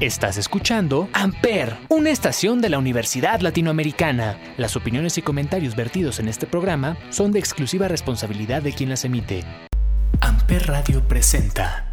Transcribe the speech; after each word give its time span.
Estás 0.00 0.38
escuchando 0.38 1.10
Amper, 1.12 1.76
una 1.90 2.08
estación 2.08 2.62
de 2.62 2.70
la 2.70 2.78
Universidad 2.78 3.40
Latinoamericana. 3.40 4.38
Las 4.56 4.74
opiniones 4.74 5.18
y 5.18 5.22
comentarios 5.22 5.76
vertidos 5.76 6.20
en 6.20 6.28
este 6.28 6.46
programa 6.46 6.96
son 7.10 7.32
de 7.32 7.38
exclusiva 7.38 7.86
responsabilidad 7.86 8.62
de 8.62 8.72
quien 8.72 8.88
las 8.88 9.04
emite. 9.04 9.44
Amper 10.22 10.68
Radio 10.68 11.06
presenta. 11.06 11.86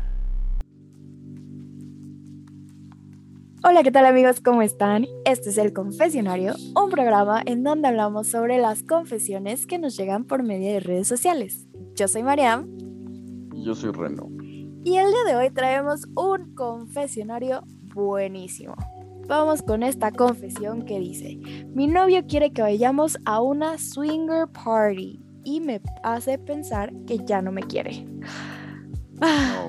Hola, 3.62 3.84
¿qué 3.84 3.92
tal 3.92 4.06
amigos? 4.06 4.40
¿Cómo 4.40 4.62
están? 4.62 5.06
Este 5.26 5.50
es 5.50 5.58
El 5.58 5.74
Confesionario, 5.74 6.54
un 6.82 6.90
programa 6.90 7.42
en 7.46 7.64
donde 7.64 7.90
hablamos 7.90 8.28
sobre 8.28 8.58
las 8.58 8.84
confesiones 8.84 9.68
que 9.68 9.80
nos 9.80 9.98
llegan 9.98 10.24
por 10.24 10.44
medio 10.44 10.72
de 10.72 10.80
redes 10.80 11.10
sociales. 11.10 11.68
Yo 11.94 12.08
soy 12.08 12.24
Mariam. 12.24 12.70
Yo 13.54 13.76
soy 13.76 13.92
Reno. 13.92 14.30
Y 14.86 14.96
el 14.96 15.08
día 15.08 15.24
de 15.28 15.36
hoy 15.36 15.50
traemos 15.50 16.06
un 16.16 16.56
confesionario 16.56 17.66
buenísimo. 17.98 18.76
Vamos 19.28 19.62
con 19.62 19.84
esta 19.84 20.12
confesión 20.12 20.84
que 20.84 21.00
dice, 21.00 21.38
mi 21.74 21.88
novio 21.88 22.26
quiere 22.28 22.52
que 22.52 22.62
vayamos 22.62 23.18
a 23.26 23.42
una 23.42 23.78
swinger 23.78 24.48
party 24.48 25.20
y 25.44 25.60
me 25.60 25.82
hace 26.04 26.38
pensar 26.38 26.94
que 27.06 27.18
ya 27.26 27.42
no 27.42 27.52
me 27.52 27.64
quiere. 27.64 28.08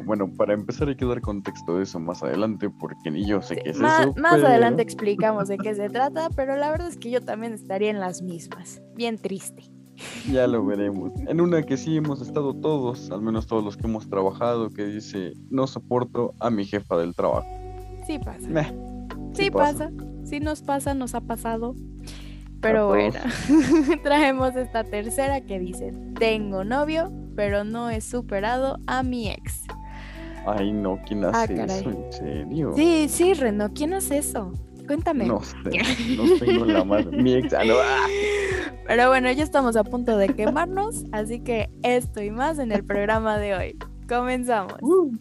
bueno, 0.05 0.31
para 0.37 0.53
empezar 0.53 0.89
hay 0.89 0.97
que 0.97 1.07
dar 1.07 1.21
contexto 1.23 1.79
de 1.79 1.85
eso 1.85 1.99
más 1.99 2.23
adelante 2.23 2.69
porque 2.69 3.11
ni 3.11 3.27
yo 3.27 3.41
sé 3.41 3.57
qué 3.57 3.71
es 3.71 3.79
más, 3.79 4.03
eso. 4.03 4.15
Más 4.19 4.45
adelante 4.45 4.83
explicamos 4.83 5.49
de 5.49 5.57
qué 5.57 5.75
se 5.75 5.89
trata, 5.89 6.29
pero 6.37 6.55
la 6.57 6.71
verdad 6.71 6.89
es 6.89 6.99
que 6.99 7.11
yo 7.11 7.23
también 7.23 7.55
estaría 7.55 7.91
en 7.91 7.99
las 7.99 8.23
mismas. 8.23 8.83
Bien 8.95 9.17
triste. 9.17 9.65
Ya 10.31 10.47
lo 10.47 10.65
veremos. 10.65 11.11
En 11.27 11.41
una 11.41 11.63
que 11.63 11.77
sí 11.77 11.97
hemos 11.97 12.21
estado 12.21 12.55
todos, 12.55 13.11
al 13.11 13.23
menos 13.23 13.49
todos 13.49 13.65
los 13.65 13.77
que 13.77 13.87
hemos 13.89 14.09
trabajado, 14.09 14.71
que 14.71 14.85
dice, 14.85 15.33
no 15.51 15.67
soporto 15.67 16.35
a 16.39 16.51
mi 16.51 16.65
jefa 16.65 16.97
del 16.99 17.17
trabajo. 17.17 17.49
Sí 18.09 18.19
pasa. 18.19 18.73
sí, 19.35 19.51
pasa. 19.51 19.91
Sí 20.25 20.41
nos 20.41 20.63
pasa, 20.63 20.95
nos 20.95 21.15
ha 21.15 21.21
pasado. 21.21 21.75
Pero 22.63 22.89
bueno, 22.89 23.21
traemos 24.03 24.57
esta 24.57 24.83
tercera 24.83 25.43
que 25.43 25.59
dice, 25.59 25.93
tengo 26.19 26.65
novio, 26.65 27.13
pero 27.37 27.65
no 27.65 27.91
he 27.91 28.01
superado 28.01 28.79
a 28.87 29.03
mi 29.03 29.29
ex. 29.29 29.65
Ay, 30.47 30.73
no, 30.73 30.99
¿quién 31.07 31.23
ah, 31.27 31.33
hace 31.35 31.63
eso? 31.63 31.91
¿En 31.91 32.11
serio? 32.11 32.73
Sí, 32.75 33.09
sí, 33.11 33.35
Reno, 33.35 33.75
¿quién 33.75 33.93
hace 33.93 34.17
eso? 34.17 34.55
Cuéntame. 34.87 35.27
No 35.27 35.43
sé, 35.43 35.57
no 36.17 36.39
tengo 36.39 36.65
la 36.65 36.85
más. 36.85 37.05
Mi 37.13 37.35
ex, 37.35 37.53
ah, 37.53 37.61
ah. 37.63 38.07
Pero 38.87 39.09
bueno, 39.09 39.31
ya 39.33 39.45
estamos 39.45 39.77
a 39.77 39.85
punto 39.85 40.17
de 40.17 40.29
quemarnos, 40.29 41.05
así 41.13 41.41
que 41.41 41.69
esto 41.83 42.23
y 42.23 42.31
más 42.31 42.59
en 42.59 42.73
el 42.73 42.85
programa 42.85 43.37
de 43.37 43.55
hoy. 43.55 43.79
Comenzamos. 44.09 44.77
Uh. 44.81 45.13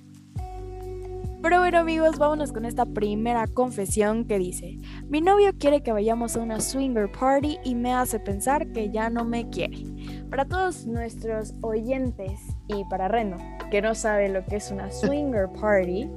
Pero 1.47 1.59
bueno 1.59 1.77
amigos, 1.77 2.17
vámonos 2.17 2.51
con 2.51 2.65
esta 2.65 2.85
primera 2.85 3.47
confesión 3.47 4.25
que 4.25 4.37
dice, 4.37 4.79
mi 5.07 5.21
novio 5.21 5.53
quiere 5.57 5.81
que 5.81 5.93
vayamos 5.93 6.35
a 6.35 6.41
una 6.41 6.59
swinger 6.59 7.09
party 7.09 7.57
y 7.63 7.73
me 7.73 7.93
hace 7.93 8.19
pensar 8.19 8.73
que 8.73 8.89
ya 8.89 9.09
no 9.09 9.23
me 9.23 9.49
quiere. 9.49 9.85
Para 10.29 10.43
todos 10.43 10.85
nuestros 10.87 11.53
oyentes 11.61 12.41
y 12.67 12.83
para 12.89 13.07
Reno, 13.07 13.37
que 13.71 13.81
no 13.81 13.95
sabe 13.95 14.27
lo 14.27 14.43
que 14.43 14.57
es 14.57 14.71
una 14.71 14.91
swinger 14.91 15.47
party, 15.47 16.09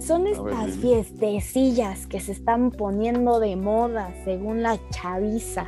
son 0.00 0.26
estas 0.26 0.76
fiestecillas 0.76 2.06
que 2.06 2.20
se 2.20 2.32
están 2.32 2.70
poniendo 2.70 3.40
de 3.40 3.56
moda 3.56 4.12
según 4.26 4.62
la 4.62 4.78
chaviza. 4.90 5.64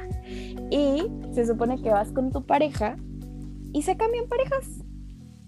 Y 0.70 1.10
se 1.32 1.46
supone 1.46 1.80
que 1.80 1.88
vas 1.88 2.12
con 2.12 2.30
tu 2.30 2.44
pareja 2.44 2.98
y 3.72 3.80
se 3.80 3.96
cambian 3.96 4.28
parejas. 4.28 4.85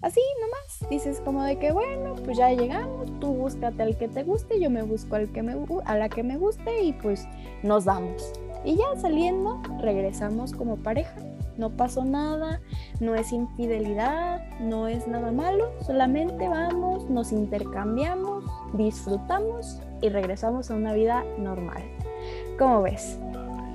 Así 0.01 0.21
nomás. 0.41 0.89
Dices 0.89 1.21
como 1.23 1.43
de 1.43 1.57
que 1.59 1.71
bueno, 1.71 2.15
pues 2.23 2.37
ya 2.37 2.51
llegamos, 2.51 3.11
tú 3.19 3.33
búscate 3.33 3.83
al 3.83 3.97
que 3.97 4.07
te 4.07 4.23
guste, 4.23 4.59
yo 4.59 4.69
me 4.69 4.81
busco 4.81 5.15
al 5.15 5.31
que 5.31 5.43
me, 5.43 5.55
a 5.85 5.97
la 5.97 6.09
que 6.09 6.23
me 6.23 6.37
guste 6.37 6.83
y 6.83 6.93
pues 6.93 7.27
nos 7.63 7.85
damos. 7.85 8.31
Y 8.63 8.75
ya 8.75 8.99
saliendo, 8.99 9.61
regresamos 9.81 10.53
como 10.53 10.77
pareja. 10.77 11.15
No 11.57 11.71
pasó 11.71 12.05
nada, 12.05 12.61
no 13.01 13.15
es 13.15 13.33
infidelidad, 13.33 14.41
no 14.61 14.87
es 14.87 15.07
nada 15.07 15.33
malo, 15.33 15.73
solamente 15.85 16.47
vamos, 16.47 17.09
nos 17.09 17.33
intercambiamos, 17.33 18.45
disfrutamos 18.73 19.81
y 20.01 20.07
regresamos 20.07 20.71
a 20.71 20.75
una 20.75 20.93
vida 20.93 21.25
normal. 21.37 21.83
¿Cómo 22.57 22.83
ves? 22.83 23.19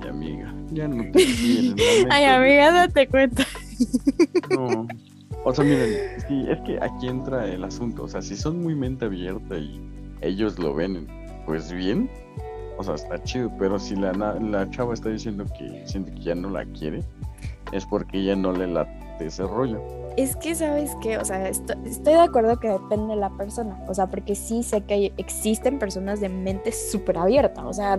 Ay, 0.01 0.09
amiga, 0.09 0.53
ya 0.71 0.87
no 0.87 1.03
te 1.11 1.27
Ay, 2.09 2.25
amiga, 2.25 2.71
date 2.71 3.07
cuenta. 3.07 3.45
No. 4.49 4.87
O 5.47 5.53
sea, 5.53 5.63
miren, 5.63 5.93
es 6.49 6.59
que 6.61 6.79
aquí 6.81 7.07
entra 7.07 7.47
el 7.47 7.63
asunto. 7.63 8.03
O 8.03 8.07
sea, 8.07 8.21
si 8.21 8.35
son 8.35 8.63
muy 8.63 8.73
mente 8.73 9.05
abierta 9.05 9.57
y 9.57 9.79
ellos 10.21 10.57
lo 10.57 10.73
ven, 10.73 11.07
pues 11.45 11.71
bien. 11.71 12.09
O 12.77 12.83
sea, 12.83 12.95
está 12.95 13.21
chido. 13.23 13.51
Pero 13.59 13.77
si 13.77 13.95
la, 13.95 14.11
la 14.11 14.69
chava 14.71 14.95
está 14.95 15.09
diciendo 15.09 15.45
que 15.57 15.85
siente 15.85 16.11
que 16.15 16.21
ya 16.21 16.33
no 16.35 16.49
la 16.49 16.65
quiere, 16.65 17.03
es 17.71 17.85
porque 17.85 18.19
ella 18.21 18.35
no 18.35 18.53
le 18.53 18.65
late 18.65 18.91
ese 19.19 19.43
rollo. 19.43 19.79
Es 20.17 20.35
que, 20.37 20.55
¿sabes 20.55 20.95
qué? 21.01 21.17
O 21.17 21.25
sea, 21.25 21.49
estoy, 21.49 21.75
de 22.03 22.19
acuerdo 22.19 22.57
que 22.57 22.69
depende 22.69 23.15
de 23.15 23.19
la 23.19 23.29
persona. 23.31 23.83
O 23.87 23.93
sea, 23.93 24.07
porque 24.07 24.33
sí 24.33 24.63
sé 24.63 24.81
que 24.81 25.11
existen 25.17 25.77
personas 25.77 26.21
de 26.21 26.29
mente 26.29 26.71
súper 26.71 27.17
abierta. 27.17 27.65
O 27.67 27.73
sea, 27.73 27.97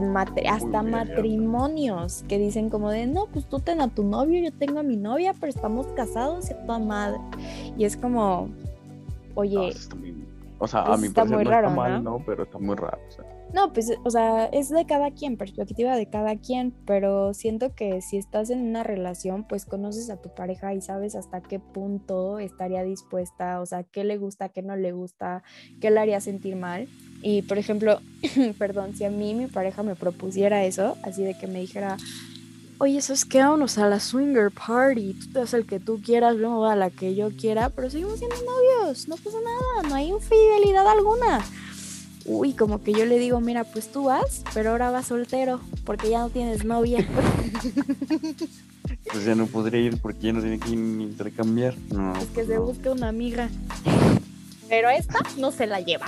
hasta 0.49 0.83
matrimonios 0.83 2.25
que 2.27 2.39
dicen 2.39 2.71
como 2.71 2.91
de, 2.91 3.07
no, 3.07 3.27
pues 3.27 3.47
tú 3.47 3.61
ten 3.61 3.83
a 3.83 3.89
tu 3.89 4.03
novio, 4.03 4.43
yo 4.43 4.51
tengo 4.53 4.81
a 4.81 4.83
mi 4.83 4.97
novia, 4.97 5.35
pero 5.35 5.51
estamos 5.51 5.87
casados 5.89 6.51
y 6.51 6.55
a 6.55 6.67
tu 6.67 6.81
madre. 6.81 7.21
Y 7.77 7.85
es 7.85 7.97
como, 7.99 8.49
oye... 9.35 9.75
o 10.59 10.67
sea, 10.67 10.83
a 10.83 10.97
mi 10.97 11.09
está 11.09 11.27
muy 11.27 11.45
raro, 11.45 11.69
está 11.69 11.77
mal, 11.77 12.03
¿no? 12.03 12.23
Pero 12.25 12.45
está 12.45 12.59
muy 12.59 12.77
raro. 12.77 12.99
O 13.09 13.13
sea. 13.13 13.36
No, 13.53 13.73
pues, 13.73 13.93
o 14.05 14.11
sea, 14.11 14.47
es 14.47 14.71
de 14.71 14.87
cada 14.87 15.13
quien, 15.13 15.37
perspectiva 15.37 15.97
de 15.97 16.07
cada 16.11 16.37
quien, 16.37 16.75
pero 16.85 17.33
siento 17.33 17.75
que 17.75 18.03
si 18.03 18.17
estás 18.17 18.51
en 18.51 18.61
una 18.61 18.83
relación, 18.83 19.45
pues 19.45 19.65
conoces 19.65 20.11
a 20.11 20.21
tu 20.21 20.35
pareja 20.35 20.75
y 20.75 20.81
sabes 20.81 21.15
hasta 21.15 21.41
qué 21.41 21.61
punto 21.61 22.39
estaría 22.39 22.83
dispuesta, 22.83 23.61
o 23.61 23.67
sea, 23.67 23.85
qué 23.85 24.05
le 24.05 24.19
gusta, 24.19 24.49
qué 24.49 24.63
no 24.63 24.77
le 24.77 24.93
gusta, 24.93 25.45
qué 25.81 25.91
le 25.91 26.01
haría 26.01 26.21
sentir 26.21 26.57
mal. 26.57 26.89
Y, 27.23 27.43
por 27.43 27.59
ejemplo, 27.59 28.01
perdón, 28.59 28.95
si 28.95 29.05
a 29.05 29.11
mí 29.11 29.35
mi 29.35 29.47
pareja 29.47 29.83
me 29.83 29.95
propusiera 29.95 30.65
eso, 30.65 30.97
así 31.03 31.23
de 31.23 31.39
que 31.39 31.47
me 31.47 31.61
dijera, 31.61 31.97
oye, 32.79 32.99
eso 32.99 33.13
es 33.13 33.25
que 33.25 33.39
vámonos 33.39 33.79
a 33.79 33.89
la 33.89 34.01
swinger 34.01 34.51
party, 34.51 35.15
tú 35.15 35.33
te 35.33 35.39
das 35.39 35.55
el 35.55 35.67
que 35.67 35.79
tú 35.79 36.01
quieras, 36.03 36.35
luego 36.35 36.67
a 36.67 36.75
la 36.75 36.91
que 36.91 37.15
yo 37.15 37.31
quiera, 37.31 37.71
pero 37.71 37.91
seguimos 37.91 38.19
siendo 38.19 38.37
novios, 38.37 39.07
no 39.09 39.17
pasa 39.17 39.39
nada, 39.41 39.89
no 39.89 39.95
hay 39.95 40.09
infidelidad 40.09 40.87
alguna 40.87 41.45
uy, 42.27 42.53
como 42.53 42.83
que 42.83 42.93
yo 42.93 43.05
le 43.05 43.19
digo, 43.19 43.41
mira, 43.41 43.65
pues 43.65 43.91
tú 43.91 44.05
vas, 44.05 44.43
pero 44.55 44.71
ahora 44.71 44.91
vas 44.91 45.07
soltero, 45.07 45.61
porque 45.85 46.11
ya 46.11 46.21
no 46.21 46.31
tienes 46.31 46.65
novia. 46.65 47.07
pues 49.11 49.25
ya 49.25 49.35
no 49.35 49.47
podría 49.47 49.81
ir 49.81 50.01
porque 50.01 50.27
ya 50.27 50.33
no 50.33 50.41
tiene 50.41 50.59
que 50.59 50.71
intercambiar. 50.71 51.75
No, 51.91 52.15
es 52.17 52.27
que 52.27 52.35
pues 52.35 52.47
se 52.49 52.59
busca 52.59 52.91
una 52.91 53.09
amiga. 53.09 53.49
Pero 54.69 54.91
esta 54.91 55.21
no 55.39 55.53
se 55.53 55.67
la 55.67 55.81
lleva. 55.81 56.07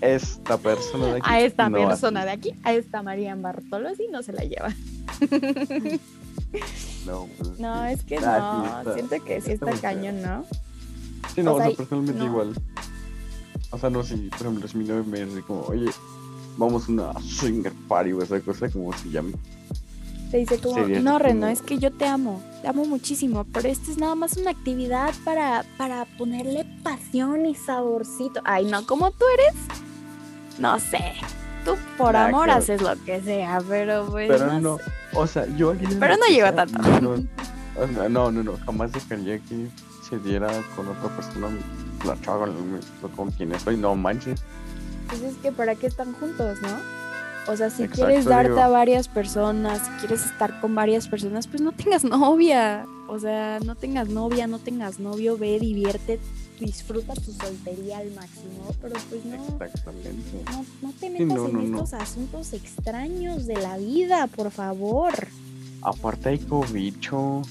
Esta 0.00 0.58
persona 0.58 1.06
de 1.06 1.12
aquí. 1.12 1.22
A 1.24 1.40
esta 1.40 1.70
persona 1.70 2.24
de 2.24 2.30
aquí, 2.30 2.54
a 2.62 2.74
esta 2.74 3.02
María 3.02 3.34
Bartolozzi 3.34 4.08
no 4.10 4.22
se 4.22 4.32
la 4.32 4.44
lleva. 4.44 4.74
No, 7.06 7.28
pues, 7.38 7.58
no 7.58 7.84
es 7.84 8.02
que 8.04 8.20
no, 8.20 8.84
siento 8.94 9.24
que 9.24 9.40
sí 9.40 9.52
está, 9.52 9.72
cañón, 9.72 10.22
¿no? 10.22 10.44
Sí, 11.34 11.42
no, 11.42 11.54
o 11.54 11.58
sea, 11.58 11.70
personalmente 11.70 12.24
igual. 12.24 12.54
O 13.72 13.78
sea, 13.78 13.90
no, 13.90 14.02
si 14.02 14.14
por 14.28 14.42
ejemplo, 14.42 14.68
si 14.68 14.78
mi 14.78 14.84
novio 14.84 15.04
me 15.04 15.24
dice 15.24 15.42
como, 15.42 15.62
oye, 15.62 15.90
vamos 16.56 16.88
a 16.88 16.92
una 16.92 17.20
swinger 17.20 17.72
party 17.88 18.12
o 18.12 18.22
esa 18.22 18.40
cosa, 18.40 18.68
como 18.68 18.92
se 18.92 19.10
llama. 19.10 19.30
Te 20.30 20.38
dice 20.38 20.58
como, 20.58 20.78
no, 20.86 21.18
Reno, 21.18 21.46
es 21.48 21.60
que 21.60 21.78
yo 21.78 21.90
te 21.90 22.06
amo, 22.06 22.42
te 22.62 22.68
amo 22.68 22.84
muchísimo, 22.84 23.44
pero 23.52 23.68
esto 23.68 23.90
es 23.90 23.98
nada 23.98 24.14
más 24.14 24.36
una 24.36 24.50
actividad 24.50 25.12
para, 25.24 25.64
para 25.76 26.06
ponerle 26.16 26.66
pasión 26.82 27.44
y 27.44 27.54
saborcito. 27.54 28.40
Ay, 28.44 28.66
no, 28.66 28.86
como 28.86 29.10
tú 29.10 29.24
eres, 29.34 29.60
no 30.58 30.78
sé, 30.78 31.12
tú 31.64 31.72
por 31.98 32.16
amor 32.16 32.50
haces 32.50 32.80
lo 32.80 32.94
que 33.04 33.20
sea, 33.20 33.62
pero 33.68 34.06
pues. 34.06 34.28
Pero 34.28 34.58
no, 34.58 34.78
o 35.14 35.26
sea, 35.26 35.46
yo 35.56 35.70
aquí. 35.72 35.86
Pero 35.98 36.16
no 36.16 36.26
lleva 36.26 36.52
tanto. 36.52 36.78
No, 37.00 38.08
no, 38.08 38.30
no, 38.30 38.42
no, 38.42 38.56
jamás 38.64 38.92
dejaría 38.92 39.38
que 39.38 39.68
se 40.12 40.18
diera 40.18 40.50
con 40.76 40.86
otra 40.88 41.08
persona 41.16 41.48
la 42.04 42.20
chava 42.20 42.46
con, 43.16 43.30
quien 43.30 43.52
estoy, 43.52 43.78
no 43.78 43.94
manches. 43.94 44.42
Pues 45.08 45.22
es 45.22 45.36
que 45.36 45.52
para 45.52 45.74
qué 45.74 45.86
están 45.86 46.12
juntos, 46.12 46.58
¿no? 46.60 47.50
O 47.50 47.56
sea, 47.56 47.70
si 47.70 47.88
quieres 47.88 48.26
darte 48.26 48.60
a 48.60 48.68
varias 48.68 49.08
personas, 49.08 49.80
si 49.86 49.90
quieres 50.00 50.26
estar 50.26 50.60
con 50.60 50.74
varias 50.74 51.08
personas, 51.08 51.46
pues 51.46 51.62
no 51.62 51.72
tengas 51.72 52.04
novia. 52.04 52.86
O 53.08 53.18
sea, 53.18 53.58
no 53.64 53.74
tengas 53.74 54.08
novia, 54.08 54.46
no 54.46 54.58
tengas 54.58 54.98
novio, 55.00 55.38
ve, 55.38 55.58
divierte, 55.58 56.20
disfruta 56.60 57.14
tu 57.14 57.32
soltería 57.32 57.98
al 57.98 58.12
máximo, 58.12 58.74
pero 58.82 58.94
pues 59.08 59.24
no. 59.24 59.34
Exactamente. 59.64 60.42
No, 60.50 60.64
no 60.82 60.92
te 60.92 61.08
metas 61.08 61.50
en 61.50 61.74
estos 61.74 61.94
asuntos 61.94 62.52
extraños 62.52 63.46
de 63.46 63.54
la 63.54 63.78
vida, 63.78 64.26
por 64.26 64.50
favor. 64.50 65.12
Aparte 65.80 66.28
hay 66.28 66.38
cobicho. 66.38 67.42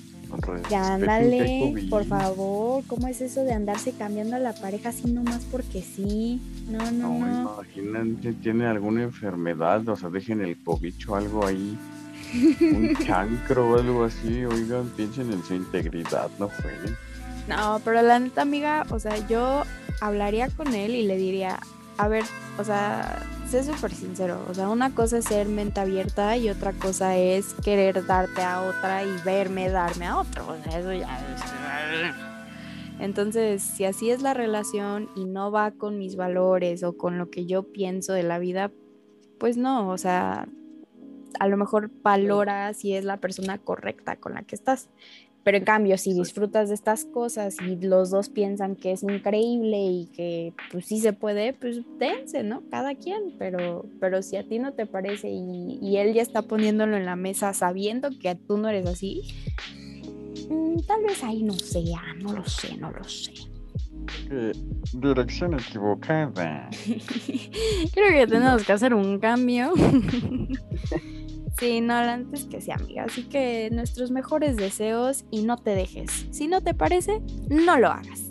Ya 0.70 0.94
ándale, 0.94 1.88
por 1.90 2.06
favor. 2.06 2.84
¿Cómo 2.88 3.08
es 3.08 3.22
eso 3.22 3.44
de 3.44 3.54
andarse 3.54 3.94
cambiando 3.94 4.36
a 4.36 4.40
la 4.40 4.54
pareja 4.54 4.90
así 4.90 5.12
nomás 5.12 5.46
porque 5.52 5.82
sí? 5.82 6.42
No, 6.70 6.92
no, 6.92 7.20
no. 7.20 7.64
Imagínate, 7.64 8.34
tiene 8.34 8.68
alguna 8.68 9.04
enfermedad, 9.04 9.88
o 9.90 9.96
sea, 9.96 10.10
dejen 10.10 10.42
el 10.42 10.62
cobicho 10.64 11.16
algo 11.16 11.46
ahí. 11.46 11.78
un 12.62 12.96
chancro 13.06 13.72
o 13.72 13.78
algo 13.78 14.06
así, 14.06 14.46
oigan, 14.46 14.90
piensen 14.96 15.34
en 15.34 15.44
su 15.44 15.54
integridad, 15.54 16.30
no 16.40 16.48
fue. 16.48 16.72
No, 17.48 17.82
pero 17.84 18.02
la 18.02 18.20
neta, 18.20 18.44
amiga, 18.44 18.86
o 18.90 19.00
sea, 19.00 19.28
yo 19.28 19.64
hablaría 20.00 20.50
con 20.50 20.74
él 20.74 20.96
y 20.96 21.04
le 21.04 21.18
diría, 21.18 21.60
a 22.02 22.08
ver, 22.08 22.24
o 22.58 22.64
sea, 22.64 23.22
sé 23.48 23.64
súper 23.64 23.92
sincero, 23.94 24.44
o 24.50 24.54
sea, 24.54 24.70
una 24.70 24.96
cosa 24.96 25.20
es 25.20 25.26
ser 25.26 25.48
mente 25.48 25.80
abierta 25.80 26.36
y 26.36 26.50
otra 26.50 26.74
cosa 26.74 27.16
es 27.16 27.54
querer 27.64 28.06
darte 28.08 28.42
a 28.42 28.62
otra 28.62 29.04
y 29.04 29.16
verme 29.24 29.70
darme 29.70 30.08
a 30.08 30.18
otro, 30.18 30.48
o 30.48 30.64
sea, 30.64 30.80
eso 30.80 30.94
ya 30.94 31.20
es... 31.20 31.42
Entonces, 33.00 33.62
si 33.62 33.86
así 33.86 34.10
es 34.10 34.22
la 34.22 34.34
relación 34.34 35.10
y 35.16 35.26
no 35.26 35.52
va 35.52 35.72
con 35.72 36.00
mis 36.00 36.16
valores 36.16 36.84
o 36.84 36.98
con 36.98 37.18
lo 37.18 37.30
que 37.30 37.46
yo 37.46 37.72
pienso 37.72 38.14
de 38.14 38.24
la 38.24 38.40
vida, 38.40 38.72
pues 39.40 39.58
no, 39.58 39.90
o 39.90 39.98
sea, 39.98 40.48
a 41.40 41.48
lo 41.48 41.58
mejor 41.58 41.92
valora 42.02 42.74
si 42.74 42.96
es 42.96 43.06
la 43.06 43.18
persona 43.18 43.58
correcta 43.60 44.16
con 44.16 44.34
la 44.34 44.42
que 44.42 44.56
estás. 44.56 44.90
Pero 45.44 45.58
en 45.58 45.64
cambio, 45.64 45.98
si 45.98 46.14
disfrutas 46.14 46.70
de 46.70 46.76
estas 46.76 47.06
cosas 47.06 47.58
y 47.62 47.76
los 47.78 48.12
dos 48.12 48.30
piensan 48.30 48.76
que 48.76 48.92
es 48.92 49.02
increíble 49.02 49.78
y 49.78 50.06
que 50.16 50.54
pues 50.72 50.86
sí 50.86 51.00
se 51.00 51.14
puede, 51.14 51.54
pues 51.54 51.82
dense, 51.98 52.44
¿no? 52.44 52.62
Cada 52.70 52.94
quien, 52.96 53.34
pero, 53.40 53.86
pero 54.00 54.22
si 54.22 54.38
a 54.38 54.48
ti 54.48 54.60
no 54.60 54.74
te 54.74 54.86
parece 54.86 55.30
y, 55.30 55.80
y 55.82 55.98
él 55.98 56.14
ya 56.14 56.22
está 56.22 56.44
poniéndolo 56.44 56.96
en 56.96 57.06
la 57.06 57.16
mesa 57.16 57.54
sabiendo 57.54 58.10
que 58.20 58.36
tú 58.36 58.58
no 58.58 58.70
eres 58.70 58.88
así, 58.88 59.24
mm, 60.48 60.82
tal 60.86 61.04
vez 61.04 61.24
ahí 61.24 61.42
no 61.42 61.54
sea, 61.54 62.02
no 62.20 62.34
lo 62.34 62.46
sé, 62.46 62.78
no 62.78 62.92
lo 62.92 63.04
sé. 63.04 63.34
dirección 64.94 65.56
equivocada. 65.56 66.70
Creo 67.94 68.10
que 68.10 68.28
tenemos 68.28 68.64
que 68.64 68.74
hacer 68.74 68.94
un 68.94 69.18
cambio. 69.20 69.74
Sí, 71.62 71.80
no, 71.80 71.94
antes 71.94 72.46
que 72.46 72.60
sea 72.60 72.74
amiga. 72.74 73.04
Así 73.04 73.22
que 73.22 73.70
nuestros 73.72 74.10
mejores 74.10 74.58
deseos 74.58 75.26
y 75.30 75.44
no 75.44 75.58
te 75.58 75.76
dejes. 75.76 76.26
Si 76.32 76.48
no 76.48 76.62
te 76.62 76.74
parece, 76.74 77.22
no 77.50 77.78
lo 77.78 77.90
hagas. 77.90 78.31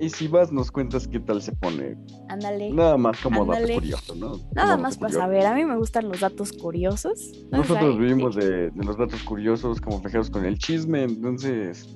Y 0.00 0.10
si 0.10 0.28
vas, 0.28 0.52
nos 0.52 0.70
cuentas 0.70 1.08
qué 1.08 1.20
tal 1.20 1.40
se 1.40 1.52
pone. 1.52 1.96
Ándale. 2.28 2.70
Nada 2.70 2.96
más 2.96 3.20
como 3.20 3.44
dato 3.46 3.66
curioso, 3.72 4.14
¿no? 4.14 4.40
Nada 4.54 4.76
más 4.76 4.98
para 4.98 5.12
saber. 5.12 5.46
A 5.46 5.54
mí 5.54 5.64
me 5.64 5.76
gustan 5.76 6.08
los 6.08 6.20
datos 6.20 6.52
curiosos. 6.52 7.32
Nosotros 7.50 7.98
vivimos 7.98 8.36
de, 8.36 8.70
de, 8.70 8.84
los 8.84 8.96
datos 8.96 9.22
curiosos 9.22 9.80
como 9.80 10.02
fijaros 10.02 10.30
con 10.30 10.44
el 10.44 10.58
chisme, 10.58 11.04
entonces. 11.04 11.88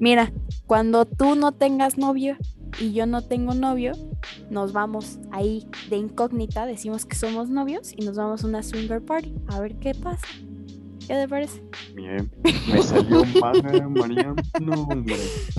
Mira, 0.00 0.32
cuando 0.66 1.06
tú 1.06 1.34
no 1.34 1.52
tengas 1.52 1.96
novio 1.98 2.36
y 2.78 2.92
yo 2.92 3.06
no 3.06 3.22
tengo 3.22 3.54
novio, 3.54 3.92
nos 4.50 4.72
vamos 4.72 5.18
ahí 5.32 5.66
de 5.88 5.96
incógnita, 5.96 6.66
decimos 6.66 7.06
que 7.06 7.16
somos 7.16 7.48
novios 7.48 7.92
y 7.96 8.04
nos 8.04 8.16
vamos 8.16 8.44
a 8.44 8.46
una 8.46 8.62
swinger 8.62 9.02
party 9.02 9.34
a 9.48 9.60
ver 9.60 9.76
qué 9.76 9.94
pasa. 9.94 10.26
¿Qué 11.06 11.14
te 11.14 11.28
parece? 11.28 11.62
Bien, 11.94 12.30
me 12.72 12.82
salió 12.82 13.24
mal, 13.40 13.90
María. 13.90 14.34
No, 14.60 14.82
hombre. 14.82 15.14
Es 15.14 15.56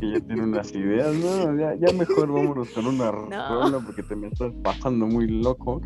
que 0.00 0.12
ya 0.12 0.20
tiene 0.20 0.42
unas 0.42 0.72
ideas, 0.72 1.14
¿no? 1.14 1.56
Ya, 1.56 1.74
ya 1.76 1.92
mejor 1.92 2.32
vámonos 2.32 2.68
con 2.70 2.86
una 2.86 3.12
no. 3.70 3.84
porque 3.84 4.02
te 4.02 4.16
me 4.16 4.26
estás 4.26 4.52
pasando 4.62 5.06
muy 5.06 5.28
loco. 5.28 5.80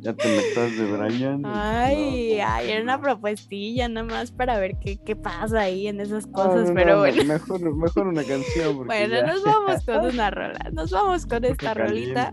Ya 0.00 0.12
te 0.14 0.28
metas 0.28 0.76
de 0.76 0.92
Brian. 0.92 1.42
Ay, 1.44 2.40
ay, 2.40 2.70
era 2.70 2.82
una 2.82 3.00
propuestilla 3.00 3.88
nada 3.88 4.06
más 4.06 4.32
para 4.32 4.58
ver 4.58 4.76
qué, 4.80 4.98
qué 4.98 5.14
pasa 5.14 5.60
ahí 5.60 5.86
en 5.86 6.00
esas 6.00 6.26
cosas, 6.26 6.72
pero 6.74 6.98
bueno. 6.98 7.22
Mejor, 7.22 7.76
mejor 7.76 8.08
una 8.08 8.24
canción. 8.24 8.86
Bueno, 8.86 9.24
nos 9.24 9.44
vamos 9.44 9.84
con 9.84 10.04
una 10.12 10.30
rola. 10.32 10.70
Nos 10.72 10.90
vamos 10.90 11.26
con 11.26 11.44
esta 11.44 11.74
rolita 11.74 12.32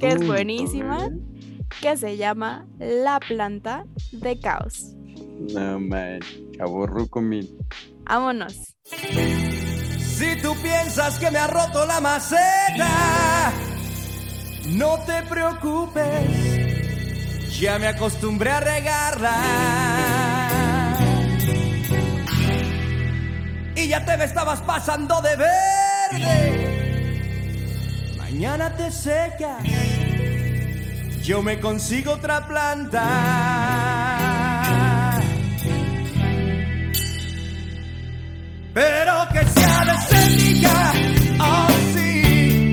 que 0.00 0.08
es 0.08 0.26
buenísima, 0.26 1.10
que 1.80 1.96
se 1.96 2.16
llama 2.16 2.66
La 2.80 3.20
planta 3.20 3.86
de 4.10 4.40
caos. 4.40 4.96
No 5.38 5.80
man, 5.80 6.20
aborruco 6.60 7.20
mi. 7.20 7.40
Vámonos. 8.04 8.76
Si 8.84 10.36
tú 10.40 10.54
piensas 10.62 11.18
que 11.18 11.30
me 11.30 11.38
ha 11.38 11.46
roto 11.48 11.84
la 11.86 12.00
maceta, 12.00 13.52
no 14.68 14.98
te 15.04 15.22
preocupes, 15.24 16.08
ya 17.58 17.78
me 17.78 17.88
acostumbré 17.88 18.50
a 18.50 18.60
regarla. 18.60 19.34
Y 23.74 23.88
ya 23.88 24.04
te 24.04 24.16
me 24.16 24.24
estabas 24.24 24.62
pasando 24.62 25.20
de 25.20 25.36
verde. 25.36 26.54
Mañana 28.16 28.76
te 28.76 28.92
secas, 28.92 29.64
yo 31.22 31.42
me 31.42 31.58
consigo 31.58 32.12
otra 32.12 32.46
planta. 32.46 33.93
Pero 38.74 39.28
que 39.32 39.46
sea 39.46 39.84
desértica, 39.84 40.92
oh 41.38 41.68
sí, 41.94 42.72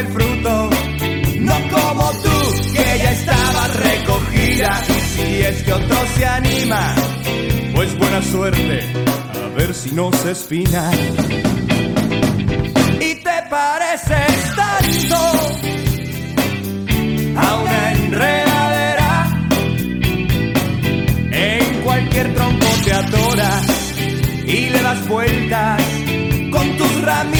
el 0.00 0.06
fruto, 0.08 0.70
no 1.40 1.54
como 1.70 2.10
tú 2.22 2.72
que 2.72 2.98
ya 2.98 3.12
estabas 3.12 3.76
recogida. 3.76 4.82
Y 4.88 5.00
si 5.14 5.42
es 5.42 5.62
que 5.62 5.72
otro 5.72 5.96
se 6.16 6.26
anima, 6.26 6.94
pues 7.74 7.98
buena 7.98 8.22
suerte, 8.22 8.80
a 9.44 9.48
ver 9.56 9.74
si 9.74 9.92
no 9.92 10.10
se 10.12 10.30
espina. 10.30 10.90
Y 13.00 13.14
te 13.14 13.36
pareces 13.50 14.54
tanto 14.56 15.16
a 17.36 17.60
una 17.60 17.92
enredadera. 17.92 19.46
En 21.32 21.82
cualquier 21.82 22.34
tronco 22.34 22.66
te 22.84 22.92
adoras 22.92 23.66
y 24.46 24.70
le 24.70 24.82
das 24.82 25.08
vueltas 25.08 25.82
con 26.50 26.76
tus 26.76 27.02
ramitas 27.02 27.39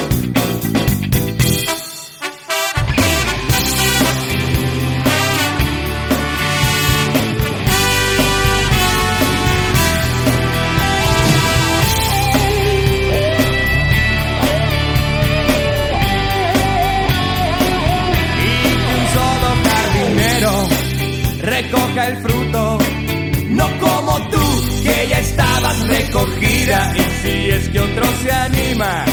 Recogida. 26.21 26.93
Y 26.95 27.21
si 27.21 27.49
es 27.49 27.69
que 27.69 27.79
otro 27.79 28.03
se 28.21 28.31
anima, 28.31 29.05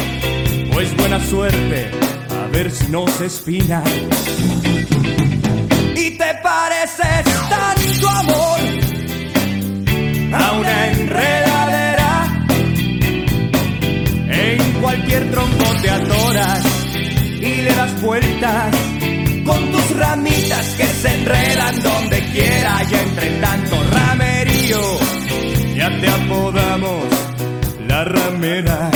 pues 0.72 0.96
buena 0.96 1.24
suerte, 1.24 1.90
a 2.30 2.46
ver 2.48 2.70
si 2.70 2.86
no 2.88 3.06
se 3.08 3.26
espina. 3.26 3.82
Y 5.94 6.10
te 6.10 6.34
pareces 6.42 7.24
tanto 7.48 8.08
amor 8.08 8.60
a 10.32 10.52
una 10.52 10.86
enredadera. 10.88 12.46
En 14.30 14.72
cualquier 14.80 15.30
tronco 15.30 15.64
te 15.82 15.90
atoras 15.90 16.62
y 17.40 17.62
le 17.62 17.74
das 17.74 18.00
vueltas 18.00 18.74
con 19.44 19.72
tus 19.72 19.96
ramitas 19.96 20.66
que 20.76 20.86
se 20.86 21.14
enredan 21.14 21.82
donde 21.82 22.20
quiera 22.30 22.82
y 22.90 22.94
entre 22.94 23.30
tanto 23.40 23.82
ramerío 23.90 25.07
te 26.00 26.08
apodamos 26.08 27.04
la 27.86 28.04
ramera. 28.04 28.90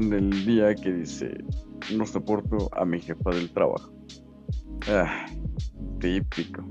Del 0.00 0.44
día 0.46 0.74
que 0.74 0.92
dice: 0.92 1.30
No 1.94 2.06
soporto 2.06 2.68
a 2.72 2.84
mi 2.84 3.00
jefa 3.00 3.30
del 3.30 3.50
trabajo. 3.50 3.92
Ah, 4.88 5.26
típico. 6.00 6.62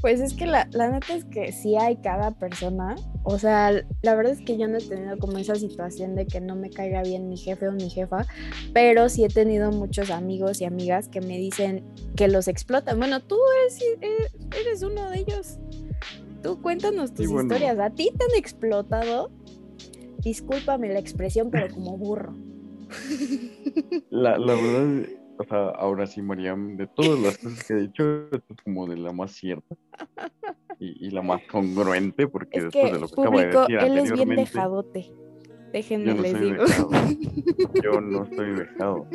Pues 0.00 0.20
es 0.20 0.34
que 0.34 0.44
la, 0.46 0.68
la 0.72 0.90
neta 0.90 1.14
es 1.14 1.24
que 1.24 1.50
sí 1.50 1.76
hay 1.76 1.96
cada 1.96 2.32
persona. 2.32 2.94
O 3.22 3.38
sea, 3.38 3.72
la 4.02 4.14
verdad 4.14 4.32
es 4.34 4.42
que 4.42 4.58
yo 4.58 4.68
no 4.68 4.76
he 4.76 4.82
tenido 4.86 5.16
como 5.18 5.38
esa 5.38 5.54
situación 5.54 6.14
de 6.14 6.26
que 6.26 6.42
no 6.42 6.54
me 6.56 6.68
caiga 6.68 7.02
bien 7.02 7.30
mi 7.30 7.38
jefe 7.38 7.68
o 7.68 7.72
mi 7.72 7.88
jefa, 7.88 8.26
pero 8.74 9.08
sí 9.08 9.24
he 9.24 9.28
tenido 9.28 9.72
muchos 9.72 10.10
amigos 10.10 10.60
y 10.60 10.66
amigas 10.66 11.08
que 11.08 11.22
me 11.22 11.38
dicen 11.38 11.82
que 12.16 12.28
los 12.28 12.48
explotan. 12.48 12.98
Bueno, 12.98 13.20
tú 13.22 13.38
eres, 13.62 13.80
eres, 14.02 14.36
eres 14.60 14.82
uno 14.82 15.08
de 15.08 15.20
ellos. 15.20 15.58
Tú 16.42 16.60
cuéntanos 16.60 17.14
tus 17.14 17.24
Sí, 17.24 17.32
bueno. 17.32 17.46
historias. 17.54 17.78
¿A 17.78 17.88
ti 17.88 18.10
te 18.14 18.24
han 18.24 18.38
explotado? 18.38 19.30
Discúlpame 20.24 20.88
la 20.88 20.98
expresión, 20.98 21.50
pero 21.50 21.72
como 21.72 21.96
burro. 21.98 22.34
La, 24.10 24.38
la 24.38 24.54
verdad, 24.54 25.08
o 25.38 25.44
sea, 25.44 25.68
ahora 25.70 26.06
sí, 26.06 26.22
Mariam, 26.22 26.76
de 26.76 26.86
todas 26.86 27.20
las 27.20 27.38
cosas 27.38 27.64
que 27.64 27.74
he 27.74 27.80
dicho, 27.82 28.24
esto 28.32 28.54
es 28.54 28.62
como 28.62 28.86
de 28.86 28.96
la 28.96 29.12
más 29.12 29.32
cierta 29.32 29.76
y, 30.78 31.06
y 31.06 31.10
la 31.10 31.22
más 31.22 31.42
congruente, 31.50 32.26
porque 32.26 32.58
Es 32.58 32.64
después 32.64 32.86
que, 32.86 32.92
de 32.92 33.00
lo 33.00 33.08
que 33.08 33.20
acabo 33.20 33.38
de 33.38 33.44
público, 33.46 33.60
decir 33.62 33.78
él 33.78 33.98
es 33.98 34.12
bien 34.12 34.28
dejadote. 34.28 35.12
Déjenme 35.72 36.06
yo 36.06 36.14
no 36.14 36.22
les 36.22 36.40
digo. 36.40 36.64
Yo 37.82 38.00
no 38.00 38.22
estoy 38.22 38.52
dejado. 38.52 39.08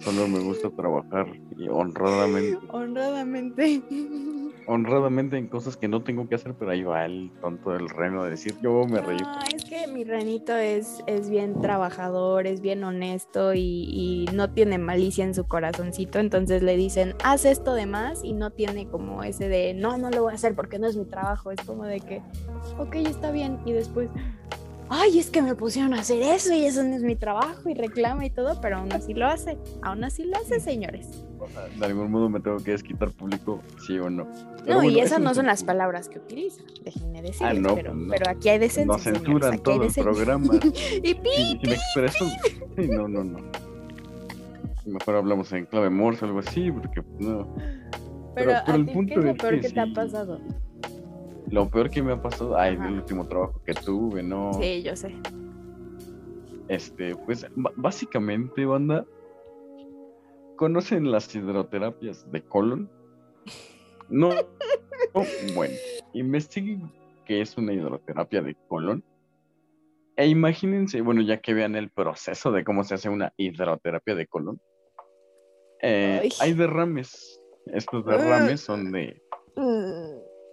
Solo 0.00 0.28
me 0.28 0.38
gusta 0.38 0.70
trabajar 0.70 1.26
y 1.56 1.68
honradamente, 1.68 2.58
Honradamente. 2.70 3.82
honradamente 4.68 5.38
en 5.38 5.48
cosas 5.48 5.76
que 5.76 5.88
no 5.88 6.02
tengo 6.02 6.28
que 6.28 6.34
hacer, 6.34 6.54
pero 6.54 6.70
ahí 6.70 6.82
va 6.82 7.06
el 7.06 7.32
tonto 7.40 7.70
del 7.70 7.88
reno 7.88 8.22
de 8.24 8.30
decir, 8.30 8.54
yo 8.62 8.84
me 8.86 9.00
reí. 9.00 9.16
No, 9.18 9.38
es 9.54 9.64
que 9.64 9.86
mi 9.88 10.04
renito 10.04 10.54
es, 10.54 11.02
es 11.06 11.30
bien 11.30 11.60
trabajador, 11.60 12.46
es 12.46 12.60
bien 12.60 12.84
honesto 12.84 13.54
y, 13.54 13.60
y 13.60 14.26
no 14.34 14.50
tiene 14.50 14.78
malicia 14.78 15.24
en 15.24 15.34
su 15.34 15.48
corazoncito. 15.48 16.18
Entonces 16.18 16.62
le 16.62 16.76
dicen, 16.76 17.14
haz 17.24 17.46
esto 17.46 17.74
de 17.74 17.86
más 17.86 18.22
y 18.22 18.34
no 18.34 18.50
tiene 18.50 18.86
como 18.86 19.22
ese 19.24 19.48
de, 19.48 19.72
no, 19.72 19.96
no 19.96 20.10
lo 20.10 20.22
voy 20.22 20.32
a 20.32 20.34
hacer 20.34 20.54
porque 20.54 20.78
no 20.78 20.86
es 20.86 20.96
mi 20.96 21.06
trabajo. 21.06 21.50
Es 21.50 21.60
como 21.62 21.84
de 21.84 22.00
que, 22.00 22.22
ok, 22.78 22.94
está 22.96 23.30
bien. 23.30 23.58
Y 23.64 23.72
después, 23.72 24.10
ay, 24.90 25.18
es 25.18 25.30
que 25.30 25.42
me 25.42 25.54
pusieron 25.54 25.94
a 25.94 26.00
hacer 26.00 26.22
eso 26.22 26.52
y 26.52 26.64
eso 26.64 26.82
no 26.82 26.94
es 26.96 27.02
mi 27.02 27.16
trabajo 27.16 27.68
y 27.68 27.74
reclama 27.74 28.24
y 28.26 28.30
todo, 28.30 28.60
pero 28.60 28.78
aún 28.78 28.92
así 28.92 29.14
lo 29.14 29.26
hace. 29.26 29.58
Aún 29.82 30.04
así 30.04 30.24
lo 30.24 30.36
hace, 30.36 30.60
señores. 30.60 31.24
O 31.38 31.46
sea, 31.48 31.66
de 31.68 31.86
algún 31.86 32.10
modo 32.10 32.28
me 32.28 32.40
tengo 32.40 32.56
que 32.58 32.72
desquitar 32.72 33.10
público, 33.12 33.60
sí 33.86 33.98
o 33.98 34.10
no. 34.10 34.26
Pero 34.64 34.82
No, 34.82 34.88
y 34.88 34.98
esas 35.00 35.20
no 35.20 35.34
son 35.34 35.46
las 35.46 35.62
palabras 35.64 36.08
que 36.08 36.18
utiliza, 36.18 36.62
déjenme 36.84 37.22
decirles, 37.22 37.40
Ah, 37.42 37.54
no, 37.54 37.74
pero, 37.74 37.94
no. 37.94 38.08
pero 38.10 38.30
aquí 38.30 38.48
hay 38.48 38.58
decencia. 38.58 38.98
Señores, 38.98 39.22
censuran 39.22 39.52
hay 39.52 39.58
todo 39.60 39.82
el 39.84 39.92
programa. 39.92 40.54
Y 41.02 41.14
pi, 41.14 41.30
Si, 41.36 41.58
si 41.60 41.66
me 41.66 41.74
expreso, 41.74 42.24
sí, 42.76 42.88
no, 42.88 43.06
no, 43.08 43.24
no. 43.24 43.38
Mejor 44.86 45.16
hablamos 45.16 45.52
en 45.52 45.66
clave 45.66 45.90
morse 45.90 46.24
o 46.24 46.28
algo 46.28 46.40
así, 46.40 46.70
porque 46.72 47.02
no. 47.18 47.46
Pero, 48.34 48.52
pero 48.52 48.52
a 48.66 48.74
el 48.76 48.86
ti, 48.86 48.92
punto 48.92 49.14
¿qué 49.14 49.20
es 49.20 49.26
lo 49.26 49.34
peor 49.34 49.54
que 49.56 49.60
que 49.60 49.70
te 49.70 49.80
ha 49.80 49.86
pasado? 49.94 50.40
Lo 51.50 51.68
peor 51.68 51.90
que 51.90 52.02
me 52.02 52.12
ha 52.12 52.22
pasado, 52.22 52.56
ay, 52.56 52.74
Ajá. 52.74 52.84
del 52.84 52.94
último 52.94 53.26
trabajo 53.26 53.60
que 53.64 53.74
tuve, 53.74 54.22
no. 54.22 54.52
Sí, 54.54 54.82
yo 54.82 54.94
sé. 54.96 55.14
Este, 56.68 57.16
pues 57.16 57.46
básicamente, 57.76 58.66
banda, 58.66 59.06
¿conocen 60.56 61.10
las 61.10 61.34
hidroterapias 61.34 62.30
de 62.30 62.42
colon? 62.42 62.90
No, 64.10 64.30
no, 65.14 65.22
bueno, 65.54 65.74
investiguen 66.12 66.92
qué 67.24 67.40
es 67.40 67.56
una 67.56 67.72
hidroterapia 67.72 68.42
de 68.42 68.54
colon. 68.68 69.02
E 70.16 70.26
imagínense, 70.26 71.00
bueno, 71.00 71.22
ya 71.22 71.40
que 71.40 71.54
vean 71.54 71.76
el 71.76 71.90
proceso 71.90 72.50
de 72.52 72.64
cómo 72.64 72.84
se 72.84 72.94
hace 72.94 73.08
una 73.08 73.32
hidroterapia 73.36 74.14
de 74.14 74.26
colon. 74.26 74.60
eh, 75.80 76.20
Ay. 76.24 76.28
hay 76.40 76.52
derrames. 76.54 77.40
Estos 77.66 78.04
derrames 78.04 78.60
son 78.60 78.90
de, 78.92 79.22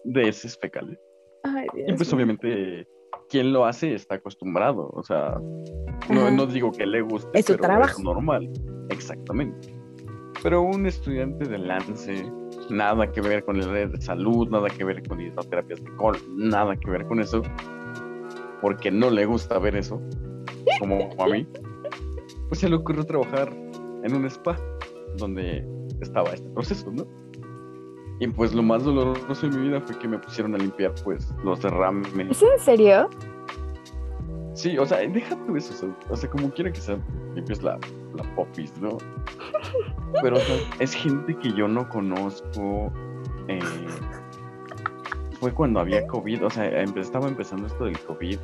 de 0.05 0.29
heces 0.29 0.57
fecales. 0.59 0.99
Ay, 1.43 1.67
Dios 1.73 1.89
Y 1.89 1.93
pues 1.93 2.13
obviamente 2.13 2.87
quien 3.29 3.53
lo 3.53 3.65
hace 3.65 3.93
está 3.93 4.15
acostumbrado, 4.15 4.89
o 4.93 5.03
sea, 5.03 5.39
no, 6.09 6.31
no 6.31 6.45
digo 6.45 6.71
que 6.71 6.85
le 6.85 7.01
guste, 7.01 7.39
Es 7.39 7.45
su 7.45 7.53
pero 7.53 7.63
trabajo. 7.63 7.99
es 7.99 8.03
normal, 8.03 8.51
exactamente. 8.89 9.73
Pero 10.43 10.61
un 10.61 10.85
estudiante 10.85 11.47
de 11.47 11.57
Lance, 11.57 12.31
nada 12.69 13.11
que 13.11 13.21
ver 13.21 13.43
con 13.45 13.55
el 13.55 13.69
área 13.69 13.87
de 13.87 14.01
salud, 14.01 14.47
nada 14.49 14.67
que 14.69 14.83
ver 14.83 15.01
con 15.07 15.19
hidroterapias 15.19 15.83
de 15.83 15.95
col, 15.95 16.17
nada 16.35 16.75
que 16.75 16.91
ver 16.91 17.05
con 17.07 17.19
eso, 17.19 17.41
porque 18.61 18.91
no 18.91 19.09
le 19.09 19.25
gusta 19.25 19.57
ver 19.59 19.75
eso, 19.75 19.99
como 20.79 21.09
a 21.17 21.27
mí, 21.27 21.47
pues 22.49 22.59
se 22.59 22.69
le 22.69 22.75
ocurrió 22.75 23.03
trabajar 23.05 23.51
en 24.03 24.15
un 24.15 24.25
spa 24.25 24.57
donde 25.17 25.65
estaba 26.01 26.29
este 26.31 26.49
proceso, 26.49 26.91
¿no? 26.91 27.07
Y 28.19 28.27
pues 28.27 28.53
lo 28.53 28.63
más 28.63 28.83
doloroso 28.83 29.49
de 29.49 29.57
mi 29.57 29.67
vida 29.67 29.81
fue 29.81 29.97
que 29.99 30.07
me 30.07 30.17
pusieron 30.17 30.55
a 30.55 30.57
limpiar 30.57 30.93
pues 31.03 31.33
los 31.43 31.61
derrames 31.61 32.07
¿Es 32.29 32.41
en 32.41 32.59
serio? 32.59 33.09
Sí, 34.53 34.77
o 34.77 34.85
sea, 34.85 34.99
deja 34.99 35.35
tú 35.45 35.57
eso, 35.57 35.73
o 35.73 35.77
sea, 35.77 35.89
o 36.09 36.15
sea, 36.15 36.29
como 36.29 36.49
quiera 36.49 36.71
que 36.71 36.79
sea, 36.79 36.97
limpias 37.35 37.61
la, 37.61 37.77
la 38.15 38.23
popis, 38.35 38.71
¿no? 38.79 38.97
Pero, 40.21 40.37
o 40.37 40.39
sea, 40.39 40.55
es 40.79 40.93
gente 40.93 41.37
que 41.37 41.51
yo 41.51 41.67
no 41.67 41.89
conozco. 41.89 42.91
eh, 43.49 43.59
fue 45.41 45.53
cuando 45.53 45.81
había 45.81 46.07
COVID, 46.07 46.45
o 46.45 46.49
sea, 46.49 46.65
estaba 46.83 47.27
empezando 47.27 47.67
esto 47.67 47.83
del 47.83 47.99
COVID. 47.99 48.39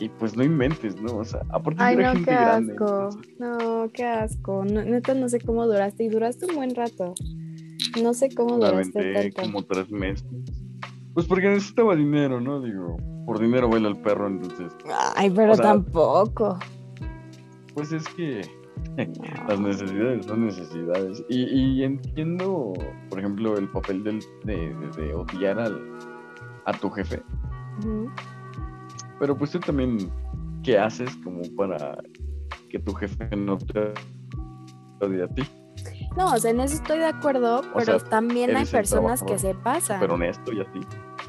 Y 0.00 0.08
pues 0.08 0.36
no 0.36 0.42
inventes, 0.42 1.00
¿no? 1.00 1.18
O 1.18 1.24
sea, 1.24 1.42
aparte 1.50 1.80
Ay, 1.80 1.96
no, 1.96 2.12
gente 2.12 2.24
qué 2.24 2.36
grande. 2.36 2.72
asco. 2.72 2.84
entonces, 3.04 3.32
No, 3.38 3.90
qué 3.92 4.04
asco. 4.04 4.64
No, 4.64 4.82
neta, 4.82 5.14
no 5.14 5.28
sé 5.28 5.40
cómo 5.40 5.64
duraste. 5.66 6.02
Y 6.02 6.08
duraste 6.08 6.46
un 6.46 6.56
buen 6.56 6.74
rato. 6.74 7.14
No 8.00 8.14
sé 8.14 8.34
cómo 8.34 8.64
aventé 8.64 9.30
tanto. 9.30 9.42
como 9.42 9.62
tres 9.64 9.90
meses. 9.90 10.24
Pues 11.14 11.26
porque 11.26 11.48
necesitaba 11.48 11.94
dinero, 11.96 12.40
¿no? 12.40 12.60
Digo, 12.62 12.96
por 13.26 13.38
dinero 13.38 13.68
baila 13.68 13.88
el 13.88 13.96
perro, 13.98 14.28
entonces, 14.28 14.72
Ay, 15.16 15.30
pero 15.30 15.52
o 15.52 15.56
sea, 15.56 15.64
tampoco. 15.66 16.58
pues 17.74 17.92
es 17.92 18.08
que 18.08 18.40
Las 19.48 19.60
necesidades 19.60 20.24
son 20.26 20.46
necesidades. 20.46 21.22
Y, 21.28 21.42
y 21.44 21.84
entiendo, 21.84 22.72
por 23.10 23.18
ejemplo, 23.18 23.56
el 23.58 23.68
papel 23.68 24.02
del- 24.02 24.24
de, 24.44 24.74
de- 24.74 25.02
de 25.02 25.14
odiar 25.14 25.58
al, 25.60 25.78
a 26.64 26.72
tu 26.72 26.88
jefe. 26.90 27.22
Pero 29.18 29.36
pues 29.36 29.50
tú 29.50 29.60
también, 29.60 29.98
¿qué 30.62 30.78
haces 30.78 31.14
como 31.18 31.42
para 31.56 31.96
que 32.70 32.78
tu 32.78 32.92
jefe 32.94 33.36
no 33.36 33.58
te 33.58 33.92
odie 35.00 35.22
a 35.24 35.28
ti? 35.28 35.42
No, 36.16 36.32
o 36.32 36.38
sea, 36.38 36.50
en 36.50 36.60
eso 36.60 36.74
estoy 36.74 36.98
de 36.98 37.06
acuerdo, 37.06 37.60
O 37.60 37.78
pero 37.78 37.98
sea, 37.98 38.08
también 38.08 38.56
hay 38.56 38.66
personas 38.66 39.22
que 39.22 39.38
se 39.38 39.54
pasan. 39.54 40.00
Pero 40.00 40.14
honesto 40.14 40.52
y 40.52 40.60
así. 40.60 40.80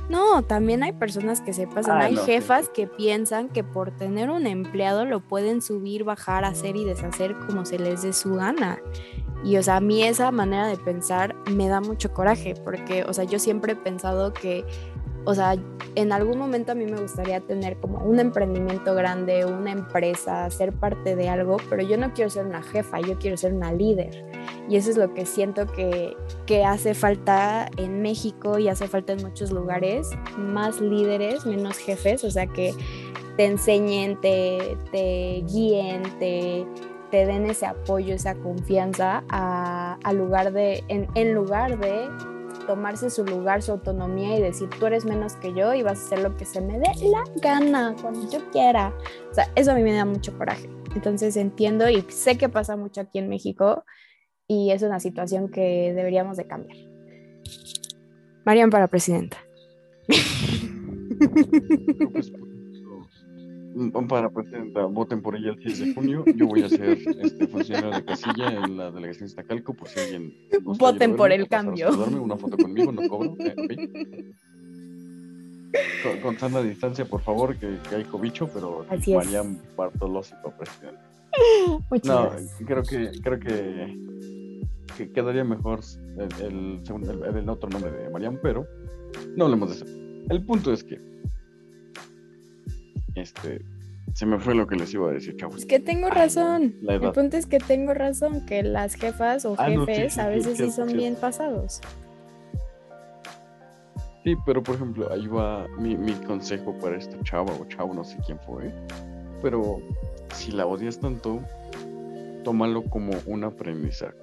No, 0.09 0.43
también 0.43 0.83
hay 0.83 0.91
personas 0.91 1.41
que 1.41 1.53
se 1.53 1.67
pasan. 1.67 2.01
Ah, 2.01 2.05
hay 2.05 2.15
no, 2.15 2.21
sí, 2.21 2.31
jefas 2.31 2.65
sí. 2.65 2.71
que 2.73 2.87
piensan 2.87 3.49
que 3.49 3.63
por 3.63 3.91
tener 3.91 4.29
un 4.29 4.47
empleado 4.47 5.05
lo 5.05 5.21
pueden 5.21 5.61
subir, 5.61 6.03
bajar, 6.03 6.43
hacer 6.43 6.75
y 6.75 6.83
deshacer 6.83 7.35
como 7.47 7.65
se 7.65 7.79
les 7.79 8.01
dé 8.01 8.13
su 8.13 8.35
gana. 8.35 8.79
Y, 9.43 9.57
o 9.57 9.63
sea, 9.63 9.77
a 9.77 9.81
mí 9.81 10.03
esa 10.03 10.31
manera 10.31 10.67
de 10.67 10.77
pensar 10.77 11.35
me 11.51 11.67
da 11.67 11.81
mucho 11.81 12.13
coraje, 12.13 12.55
porque, 12.63 13.03
o 13.03 13.13
sea, 13.13 13.25
yo 13.25 13.39
siempre 13.39 13.73
he 13.73 13.75
pensado 13.75 14.33
que 14.33 14.65
o 15.25 15.33
sea, 15.33 15.55
en 15.95 16.11
algún 16.11 16.37
momento 16.37 16.71
a 16.71 16.75
mí 16.75 16.85
me 16.85 16.99
gustaría 16.99 17.39
tener 17.39 17.77
como 17.77 17.99
un 17.99 18.19
emprendimiento 18.19 18.95
grande, 18.95 19.45
una 19.45 19.71
empresa, 19.71 20.49
ser 20.49 20.73
parte 20.73 21.15
de 21.15 21.29
algo, 21.29 21.57
pero 21.69 21.83
yo 21.83 21.97
no 21.97 22.13
quiero 22.13 22.29
ser 22.29 22.45
una 22.45 22.63
jefa, 22.63 22.99
yo 22.99 23.17
quiero 23.19 23.37
ser 23.37 23.53
una 23.53 23.71
líder. 23.71 24.25
Y 24.69 24.77
eso 24.77 24.89
es 24.89 24.97
lo 24.97 25.13
que 25.13 25.25
siento 25.25 25.67
que, 25.67 26.15
que 26.45 26.65
hace 26.65 26.93
falta 26.93 27.69
en 27.77 28.01
México 28.01 28.59
y 28.59 28.69
hace 28.69 28.87
falta 28.87 29.13
en 29.13 29.21
muchos 29.21 29.51
lugares, 29.51 30.09
más 30.37 30.81
líderes, 30.81 31.45
menos 31.45 31.77
jefes, 31.77 32.23
o 32.23 32.31
sea, 32.31 32.47
que 32.47 32.73
te 33.37 33.45
enseñen, 33.45 34.19
te, 34.21 34.77
te 34.91 35.43
guíen, 35.47 36.03
te, 36.19 36.65
te 37.11 37.25
den 37.25 37.45
ese 37.49 37.65
apoyo, 37.65 38.15
esa 38.15 38.35
confianza 38.35 39.23
a, 39.29 39.97
lugar 40.13 40.53
de, 40.53 40.83
en, 40.87 41.07
en 41.15 41.33
lugar 41.33 41.79
de 41.79 42.09
tomarse 42.65 43.09
su 43.09 43.25
lugar, 43.25 43.61
su 43.61 43.71
autonomía 43.71 44.37
y 44.37 44.41
decir, 44.41 44.69
tú 44.79 44.85
eres 44.85 45.05
menos 45.05 45.35
que 45.35 45.53
yo 45.53 45.73
y 45.73 45.83
vas 45.83 45.99
a 45.99 46.05
hacer 46.05 46.19
lo 46.19 46.37
que 46.37 46.45
se 46.45 46.61
me 46.61 46.79
dé 46.79 46.89
la 47.09 47.23
gana, 47.41 47.95
cuando 48.01 48.29
yo 48.29 48.39
quiera. 48.51 48.93
O 49.31 49.33
sea, 49.33 49.49
eso 49.55 49.71
a 49.71 49.75
mí 49.75 49.83
me 49.83 49.93
da 49.93 50.05
mucho 50.05 50.37
coraje. 50.37 50.69
Entonces 50.95 51.35
entiendo 51.37 51.89
y 51.89 52.01
sé 52.09 52.37
que 52.37 52.49
pasa 52.49 52.75
mucho 52.75 53.01
aquí 53.01 53.19
en 53.19 53.29
México 53.29 53.83
y 54.47 54.71
es 54.71 54.83
una 54.83 54.99
situación 54.99 55.49
que 55.49 55.93
deberíamos 55.95 56.37
de 56.37 56.47
cambiar. 56.47 56.77
Marian 58.45 58.69
para 58.69 58.87
presidenta. 58.87 59.37
para 64.07 64.29
presidenta, 64.29 64.85
voten 64.85 65.21
por 65.21 65.35
ella 65.35 65.51
el 65.51 65.61
6 65.61 65.79
de 65.79 65.93
junio. 65.93 66.23
Yo 66.35 66.47
voy 66.47 66.63
a 66.63 66.69
ser 66.69 66.97
este, 67.21 67.47
funcionario 67.47 67.91
de 67.91 68.05
casilla 68.05 68.51
en 68.51 68.77
la 68.77 68.91
delegación 68.91 69.27
de 69.27 69.31
Iztacalco, 69.31 69.73
por 69.73 69.87
si 69.87 69.99
alguien. 69.99 70.33
Voten 70.61 71.15
por 71.15 71.31
el 71.31 71.47
cambio. 71.47 71.89
Una 72.21 72.37
foto 72.37 72.57
conmigo, 72.57 72.91
no 72.91 73.07
cobro. 73.07 73.35
Eh, 75.75 76.19
con, 76.21 76.37
sana 76.37 76.61
distancia, 76.61 77.03
por 77.03 77.21
favor, 77.21 77.57
que, 77.57 77.79
hay 77.95 78.03
cobicho, 78.03 78.47
pero 78.53 78.85
Así 78.89 79.15
Marian 79.15 79.59
Bartolossi 79.75 80.35
para 80.43 80.55
presidente. 80.55 81.01
no, 82.03 82.31
creo 82.63 82.83
que, 82.83 83.11
creo 83.23 83.39
que, 83.39 85.09
quedaría 85.15 85.43
mejor 85.43 85.79
el, 86.17 86.45
el, 86.45 87.35
el, 87.37 87.49
otro 87.49 87.69
nombre 87.69 87.91
de 87.91 88.09
Marian, 88.11 88.39
pero 88.43 88.67
no 89.35 89.45
hablemos 89.45 89.69
de 89.69 89.75
eso. 89.77 89.85
El 90.29 90.45
punto 90.45 90.71
es 90.71 90.83
que 90.83 91.01
este, 93.15 93.63
se 94.13 94.25
me 94.25 94.39
fue 94.39 94.55
lo 94.55 94.67
que 94.67 94.75
les 94.75 94.93
iba 94.93 95.09
a 95.09 95.13
decir, 95.13 95.35
chavos. 95.37 95.57
Es 95.57 95.65
que 95.65 95.79
tengo 95.79 96.09
razón. 96.09 96.75
El 96.87 97.11
punto 97.11 97.37
es 97.37 97.45
que 97.45 97.59
tengo 97.59 97.93
razón, 97.93 98.45
que 98.45 98.63
las 98.63 98.95
jefas 98.95 99.45
o 99.45 99.55
ah, 99.57 99.67
jefes 99.67 100.17
a 100.17 100.29
veces 100.29 100.57
sí, 100.57 100.71
son 100.71 100.93
bien 100.93 101.15
pasados. 101.15 101.81
Sí, 104.23 104.35
pero 104.45 104.63
por 104.63 104.75
ejemplo, 104.75 105.11
ahí 105.11 105.27
va 105.27 105.67
mi, 105.79 105.97
mi, 105.97 106.13
consejo 106.13 106.73
para 106.79 106.97
esta 106.97 107.21
chava 107.23 107.51
o 107.53 107.65
chavo, 107.67 107.93
no 107.93 108.03
sé 108.03 108.17
quién 108.25 108.39
fue. 108.39 108.71
Pero 109.41 109.81
si 110.33 110.51
la 110.51 110.65
odias 110.65 110.99
tanto, 110.99 111.41
tómalo 112.43 112.83
como 112.83 113.13
un 113.25 113.43
aprendizaje. 113.43 114.15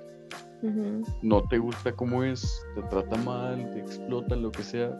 No 1.22 1.42
te 1.48 1.58
gusta 1.58 1.92
como 1.92 2.22
es, 2.22 2.62
te 2.74 2.82
trata 2.82 3.16
mal, 3.16 3.70
te 3.72 3.80
explota, 3.80 4.36
lo 4.36 4.52
que 4.52 4.62
sea 4.62 4.90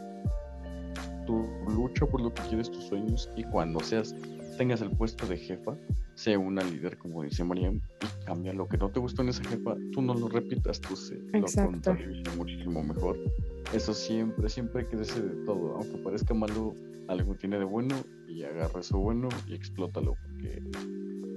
lucha 1.69 2.07
por 2.07 2.21
lo 2.21 2.33
que 2.33 2.43
quieres, 2.43 2.71
tus 2.71 2.85
sueños, 2.85 3.31
y 3.37 3.45
cuando 3.45 3.81
seas, 3.81 4.15
tengas 4.59 4.81
el 4.81 4.91
puesto 4.91 5.27
de 5.27 5.37
jefa, 5.37 5.77
sea 6.15 6.39
una 6.39 6.63
líder, 6.63 6.99
como 6.99 7.23
dice 7.23 7.45
María, 7.45 7.71
y 7.73 7.81
cambia 8.25 8.53
lo 8.53 8.69
que 8.69 8.77
no 8.77 8.91
te 8.91 9.01
gustó 9.01 9.23
en 9.23 9.31
esa 9.31 9.43
jefa, 9.45 9.75
tú 9.93 10.03
no 10.03 10.15
lo 10.15 10.29
repitas, 10.29 10.81
tú 10.81 10.97
se 10.97 11.15
Exacto. 11.33 11.95
lo 11.95 12.37
muchísimo 12.37 12.83
mejor. 12.83 13.19
Eso 13.73 13.95
siempre, 13.95 14.49
siempre 14.49 14.87
crece 14.87 15.21
de 15.21 15.45
todo, 15.45 15.77
aunque 15.77 15.97
parezca 15.99 16.35
malo, 16.35 16.75
algo 17.09 17.35
tiene 17.35 17.59
de 17.59 17.65
bueno, 17.65 17.95
y 18.29 18.43
agarra 18.45 18.81
eso 18.81 18.99
bueno 18.99 19.29
y 19.49 19.55
explótalo, 19.55 20.17
porque 20.23 20.63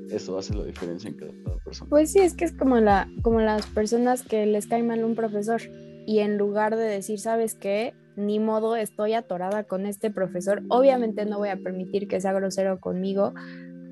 eso 0.09 0.37
hace 0.37 0.53
la 0.53 0.65
diferencia 0.65 1.09
en 1.09 1.15
cada 1.15 1.31
persona. 1.63 1.89
Pues 1.89 2.11
sí, 2.11 2.19
es 2.19 2.33
que 2.33 2.45
es 2.45 2.51
como, 2.51 2.77
la, 2.77 3.09
como 3.21 3.39
las 3.39 3.65
personas 3.67 4.23
que 4.23 4.45
les 4.45 4.67
cae 4.67 4.83
mal 4.83 5.03
un 5.03 5.15
profesor 5.15 5.61
y 6.05 6.19
en 6.19 6.37
lugar 6.37 6.75
de 6.75 6.83
decir, 6.83 7.19
¿sabes 7.19 7.55
qué? 7.55 7.93
Ni 8.15 8.39
modo, 8.39 8.75
estoy 8.75 9.13
atorada 9.13 9.63
con 9.63 9.85
este 9.85 10.11
profesor. 10.11 10.61
Obviamente 10.69 11.25
no 11.25 11.39
voy 11.39 11.49
a 11.49 11.57
permitir 11.57 12.07
que 12.07 12.21
sea 12.21 12.33
grosero 12.33 12.79
conmigo 12.79 13.33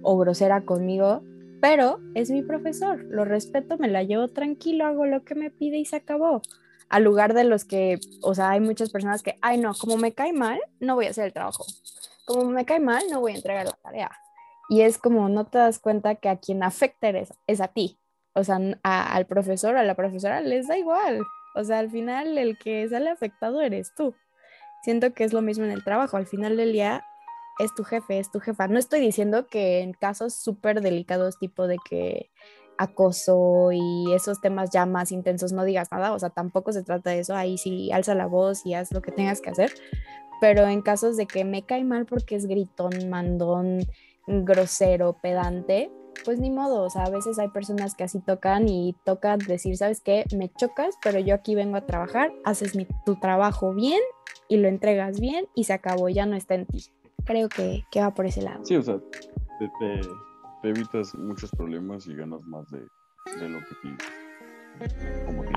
o 0.04 0.18
grosera 0.18 0.62
conmigo, 0.62 1.24
pero 1.62 2.00
es 2.16 2.32
mi 2.32 2.42
profesor, 2.42 3.04
lo 3.06 3.24
respeto, 3.24 3.78
me 3.78 3.88
la 3.88 4.04
llevo 4.04 4.28
tranquilo, 4.28 4.86
hago 4.86 5.06
lo 5.06 5.24
que 5.24 5.36
me 5.36 5.52
pide 5.52 5.78
y 5.78 5.86
se 5.86 5.98
acabó. 5.98 6.42
Al 6.90 7.04
lugar 7.04 7.34
de 7.34 7.44
los 7.44 7.66
que, 7.66 8.00
o 8.22 8.34
sea, 8.34 8.50
hay 8.50 8.60
muchas 8.60 8.90
personas 8.90 9.22
que, 9.22 9.38
ay 9.42 9.60
no, 9.60 9.74
como 9.74 9.98
me 9.98 10.12
cae 10.12 10.34
mal, 10.34 10.60
no 10.80 10.96
voy 10.96 11.06
a 11.06 11.12
hacer 11.12 11.26
el 11.26 11.34
trabajo. 11.34 11.66
Como 12.26 12.46
me 12.46 12.66
cae 12.66 12.80
mal, 12.80 13.04
no 13.12 13.22
voy 13.22 13.34
a 13.34 13.36
entregar 13.36 13.66
la 13.66 13.78
tarea. 13.84 14.12
Y 14.70 14.82
es 14.82 14.98
como 14.98 15.30
no 15.30 15.46
te 15.46 15.60
das 15.60 15.80
cuenta 15.80 16.16
que 16.16 16.30
a 16.30 16.38
quien 16.38 16.64
afecta 16.64 17.08
eres, 17.08 17.34
es 17.46 17.62
a 17.62 17.68
ti. 17.68 17.98
O 18.34 18.44
sea, 18.44 18.60
al 18.84 19.26
profesor 19.26 19.78
a 19.78 19.84
la 19.84 19.96
profesora 19.96 20.42
les 20.42 20.68
da 20.68 20.78
igual. 20.78 21.22
O 21.56 21.64
sea, 21.64 21.80
al 21.80 21.90
final 21.90 22.38
el 22.38 22.58
que 22.58 22.88
sale 22.90 23.10
afectado 23.10 23.62
eres 23.62 23.94
tú. 23.96 24.16
Siento 24.84 25.14
que 25.14 25.24
es 25.24 25.34
lo 25.34 25.42
mismo 25.42 25.66
en 25.66 25.72
el 25.72 25.84
trabajo. 25.84 26.18
Al 26.18 26.28
final 26.28 26.58
del 26.58 26.74
día 26.74 27.04
es 27.60 27.74
tu 27.76 27.84
jefe, 27.84 28.20
es 28.20 28.32
tu 28.32 28.40
jefa. 28.40 28.68
No 28.68 28.80
estoy 28.80 29.00
diciendo 29.00 29.48
que 29.48 29.82
en 29.82 29.94
casos 29.94 30.36
súper 30.36 30.82
delicados, 30.82 31.38
tipo 31.38 31.68
de 31.68 31.78
que 31.90 32.32
acoso 32.78 33.70
y 33.72 34.12
esos 34.14 34.42
temas 34.42 34.72
ya 34.72 34.88
más 34.88 35.12
intensos 35.12 35.52
no 35.52 35.64
digas 35.64 35.92
nada. 35.92 36.14
O 36.14 36.20
sea, 36.20 36.30
tampoco 36.30 36.74
se 36.74 36.84
trata 36.84 37.12
de 37.12 37.20
eso. 37.20 37.36
Ahí 37.36 37.58
sí 37.58 37.92
alza 37.92 38.16
la 38.16 38.26
voz 38.26 38.66
y 38.66 38.74
haz 38.74 38.92
lo 38.92 39.02
que 39.02 39.12
tengas 39.12 39.42
que 39.42 39.52
hacer. 39.52 39.72
Pero 40.40 40.66
en 40.68 40.82
casos 40.82 41.18
de 41.18 41.28
que 41.28 41.46
me 41.46 41.64
cae 41.64 41.84
mal 41.84 42.08
porque 42.08 42.36
es 42.36 42.48
gritón, 42.48 43.10
mandón, 43.10 43.86
grosero, 44.26 45.18
pedante, 45.22 45.92
pues 46.26 46.40
ni 46.40 46.52
modo, 46.52 46.84
o 46.84 46.90
sea, 46.90 47.04
a 47.04 47.10
veces 47.10 47.40
hay 47.40 47.50
personas 47.50 47.96
que 47.96 48.04
así 48.04 48.20
tocan 48.20 48.68
y 48.70 48.96
tocan 49.06 49.40
decir, 49.40 49.78
¿sabes 49.78 50.02
qué? 50.02 50.26
Me 50.36 50.52
chocas, 50.54 50.96
pero 51.04 51.20
yo 51.20 51.36
aquí 51.36 51.56
vengo 51.56 51.78
a 51.78 51.86
trabajar, 51.86 52.32
haces 52.44 52.76
mi, 52.76 52.88
tu 53.06 53.16
trabajo 53.16 53.74
bien 53.74 54.00
y 54.48 54.58
lo 54.58 54.68
entregas 54.68 55.20
bien 55.20 55.46
y 55.56 55.64
se 55.66 55.74
acabó, 55.74 56.10
ya 56.10 56.26
no 56.26 56.36
está 56.36 56.56
en 56.56 56.66
ti. 56.66 56.86
Creo 57.26 57.50
que, 57.50 57.84
que 57.92 58.02
va 58.02 58.14
por 58.14 58.26
ese 58.26 58.42
lado. 58.42 58.66
Sí, 58.66 58.76
o 58.76 58.82
sea, 58.82 59.00
te, 59.80 60.68
evitas 60.68 61.14
muchos 61.16 61.52
problemas 61.52 62.08
y 62.08 62.16
ganas 62.16 62.42
más 62.44 62.70
de, 62.72 62.80
lo 63.48 63.60
que 63.60 63.76
piensas. 63.82 64.10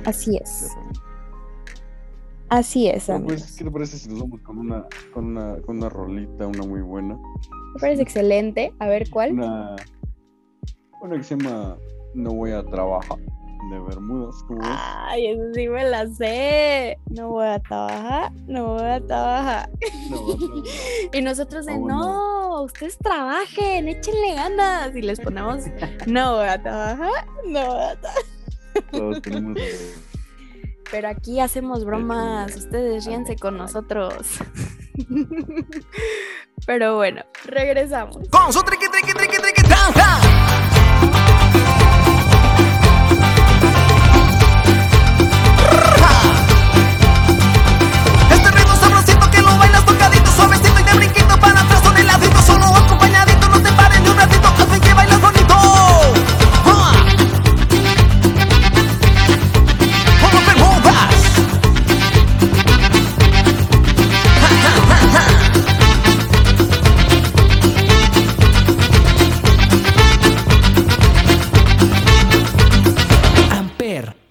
Así 0.05 0.37
es. 0.37 0.71
Así 2.51 2.89
es, 2.89 3.11
pues, 3.25 3.57
¿Qué 3.57 3.65
te 3.65 3.71
parece 3.71 3.99
si 3.99 4.09
nos 4.11 4.21
vamos 4.21 4.41
con 4.43 4.59
una, 4.59 4.87
con 5.13 5.25
una, 5.25 5.57
con 5.63 5.79
una 5.79 5.89
rolita, 5.89 6.47
una 6.47 6.65
muy 6.65 6.83
buena? 6.83 7.17
Me 7.17 7.81
parece 7.81 8.03
excelente. 8.03 8.73
A 8.79 8.87
ver, 8.87 9.11
¿cuál? 9.11 9.33
Una, 9.33 9.75
una 11.05 11.19
que 11.19 11.25
se 11.25 11.37
llama 11.37 11.77
No 12.15 12.33
voy 12.33 12.53
a 12.53 12.65
trabajar 12.65 13.19
de 13.19 13.79
Bermudas. 13.79 14.37
Ay, 14.63 15.27
eso 15.27 15.43
sí 15.55 15.69
me 15.69 15.85
la 15.85 16.07
sé. 16.09 16.99
No 17.11 17.29
voy 17.29 17.47
a 17.47 17.61
trabajar, 17.61 18.33
no 18.47 18.75
voy 18.75 18.83
a 18.83 19.01
trabajar. 19.01 19.71
y 21.13 21.23
nosotros 21.23 21.67
de, 21.67 21.79
no, 21.79 22.63
ustedes 22.63 22.99
trabajen, 22.99 23.89
échenle 23.89 24.35
ganas. 24.35 24.95
Y 24.97 25.03
les 25.03 25.21
ponemos, 25.21 25.65
no 26.07 26.37
voy 26.37 26.49
a 26.49 26.63
trabajar, 26.63 27.27
no 27.47 27.67
voy 27.67 27.85
a 27.85 28.01
trabajar. 28.01 29.55
Pero 30.91 31.09
aquí 31.09 31.41
hacemos 31.41 31.85
bromas, 31.85 32.57
ustedes 32.57 33.07
ríense 33.07 33.37
con 33.37 33.57
nosotros. 33.57 34.39
Pero 36.67 36.97
bueno, 36.97 37.23
regresamos. 37.45 38.29
Con 38.29 38.53
su 38.53 38.63
triqui, 38.63 38.87
triqui, 38.89 39.13
triqui, 39.13 39.37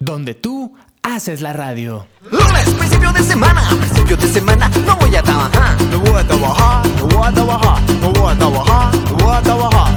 triqui, 0.04 0.70
es 1.02 1.40
la 1.40 1.52
radio. 1.52 2.06
Lunes, 2.30 2.68
principio 2.78 3.12
de 3.12 3.22
semana, 3.22 3.62
principio 3.80 4.16
de 4.16 4.28
semana, 4.28 4.68
no 4.86 4.96
voy 4.96 5.16
a 5.16 5.22
trabajar. 5.22 5.80
No 5.90 5.98
voy 6.00 6.20
a 6.20 6.26
trabajar, 6.26 6.86
no 6.98 7.06
voy 7.06 7.26
a 7.26 7.32
trabajar, 7.32 7.82
no 8.00 8.12
voy 8.12 8.32
a 8.32 8.38
trabajar, 8.38 8.94
no 8.94 9.16
voy 9.16 9.34
a 9.34 9.40
trabajar. 9.40 9.92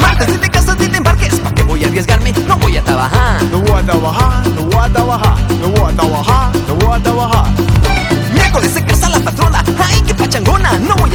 Martes, 0.00 0.28
ni 0.28 0.38
te 0.38 0.48
casas 0.50 0.78
ni 0.78 0.88
te 0.88 0.96
embarques, 0.96 1.38
¿para 1.40 1.54
qué 1.54 1.62
voy 1.62 1.84
a 1.84 1.88
arriesgarme? 1.88 2.32
No 2.48 2.56
voy 2.58 2.76
a 2.76 2.82
trabajar. 2.82 3.42
No 3.44 3.60
voy 3.60 3.78
a 3.78 3.82
trabajar, 3.82 4.48
no 4.48 4.62
voy 4.62 4.78
a 4.78 4.88
trabajar, 4.88 5.36
no 5.60 5.68
voy 5.68 5.92
a 5.92 5.96
trabajar, 5.96 6.56
no 6.66 6.74
voy 6.74 6.98
a 6.98 7.02
trabajar. 7.02 7.46
Miércoles 8.32 8.70
se 8.72 8.84
casa 8.84 9.08
la 9.10 9.20
patrona, 9.20 9.62
ay 9.78 10.02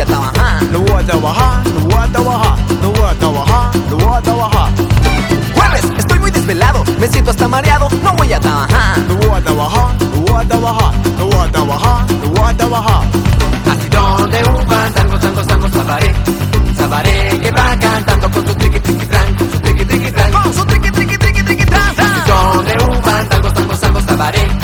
a 0.02 0.06
trabajar. 0.06 0.64
No 0.72 0.80
voy 0.80 1.02
a 1.02 1.06
trabajar, 1.06 1.66
no 1.66 1.80
voy 1.82 2.04
a 2.04 2.08
trabajar, 2.08 2.58
no 2.82 2.92
voy 2.92 3.10
a 3.10 3.14
trabajar, 3.14 3.76
no 3.90 3.98
voy 3.98 4.18
a 4.18 4.22
trabajar. 4.22 4.95
Jueves, 5.54 5.86
estoy 5.98 6.20
muy 6.20 6.32
desvelado, 6.32 6.84
me 7.00 7.08
siento 7.08 7.32
hasta 7.32 7.48
mareado, 7.48 7.88
no 8.04 8.14
voy 8.14 8.34
a 8.34 8.40
trabajar. 8.40 8.98
No 9.08 9.16
voy 9.16 9.38
a 9.38 9.42
trabajar, 9.44 9.96
no 10.00 10.22
voy 10.22 10.44
a 10.44 10.48
trabajar, 10.48 10.94
no 11.18 11.26
voy 11.26 11.48
a 11.48 11.52
trabajar, 11.52 12.12
no 12.12 12.28
voy 12.30 12.50
a 12.50 12.58
trabajar. 12.58 13.04
Así 13.72 13.90
donde 13.90 14.44
un 14.44 14.68
fandango, 14.68 15.20
tango, 15.20 15.42
tango, 15.44 15.70
sabaré, 15.70 16.16
sabaré 16.78 17.40
que 17.42 17.52
va 17.52 17.78
cantando 17.80 18.32
con 18.32 18.48
su 18.48 18.56
triqui, 18.56 18.80
triqui, 18.80 19.06
tran, 19.06 19.36
con 19.36 19.52
su 19.52 19.60
triqui, 19.60 19.86
triqui, 19.86 20.12
tran, 20.12 20.32
con 20.32 20.54
su 20.54 20.66
triqui, 20.66 20.92
triqui, 20.92 21.18
triqui, 21.18 21.44
triqui, 21.44 21.66
tran. 21.66 21.82
Así 21.98 22.30
donde 22.30 22.74
un 22.84 23.04
fandango, 23.04 23.54
tango, 23.54 23.76
tango, 23.80 24.02
sabaré, 24.02 24.40
sabaré 24.42 24.55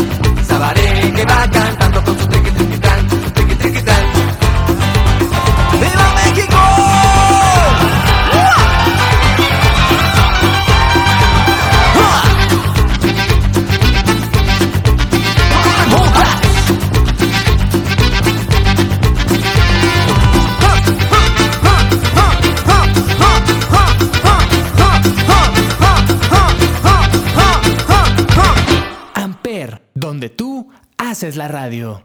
haces 31.22 31.36
la 31.36 31.48
radio. 31.48 32.04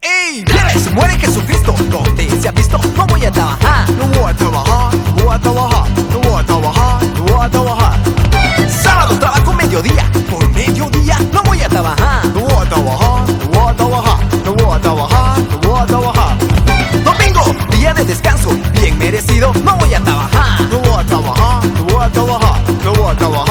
¡Ey! 0.00 0.42
¡Vives! 0.42 0.90
¡Muere 0.94 1.18
Jesucristo! 1.18 1.74
¿Dónde 1.90 2.30
se 2.40 2.48
ha 2.48 2.52
visto? 2.52 2.78
No 2.96 3.06
voy 3.06 3.22
a 3.26 3.30
trabajar. 3.30 3.90
No 3.90 4.06
voy 4.06 4.30
a 4.30 4.34
trabajar, 4.34 4.94
no 4.94 5.22
voy 5.22 5.34
a 5.34 5.38
trabajar, 5.38 5.90
no 6.10 6.20
voy 6.20 6.40
a 6.40 6.46
trabajar, 6.46 7.04
no 7.04 7.22
voy 7.24 7.46
a 7.46 7.50
trabajar. 7.50 7.98
Sábado 8.70 9.18
trabajo 9.18 9.52
mediodía. 9.52 10.10
Por 10.30 10.48
mediodía 10.54 11.18
no 11.30 11.42
voy 11.42 11.60
a 11.60 11.68
trabajar. 11.68 12.24
No 12.28 12.40
voy 12.40 12.52
a 12.52 12.68
trabajar, 12.70 13.28
no 13.28 13.48
voy 13.50 13.68
a 13.68 13.76
trabajar, 13.76 14.18
no 14.44 14.54
voy 14.54 14.76
a 14.76 14.80
trabajar, 14.80 15.38
no 15.50 15.58
voy 15.68 15.80
a 15.80 15.86
trabajar. 15.86 16.38
Domingo, 17.04 17.42
día 17.76 17.92
de 17.92 18.04
descanso, 18.06 18.50
bien 18.80 18.98
merecido. 18.98 19.52
No 19.62 19.76
voy 19.76 19.92
a 19.92 20.00
trabajar. 20.00 20.60
No 20.70 20.78
voy 20.78 21.00
a 21.00 21.04
trabajar, 21.04 21.66
no 21.66 21.84
voy 21.84 22.02
a 22.02 22.08
trabajar, 22.10 22.62
no 22.82 22.92
voy 22.94 23.12
a 23.12 23.14
trabajar, 23.14 23.47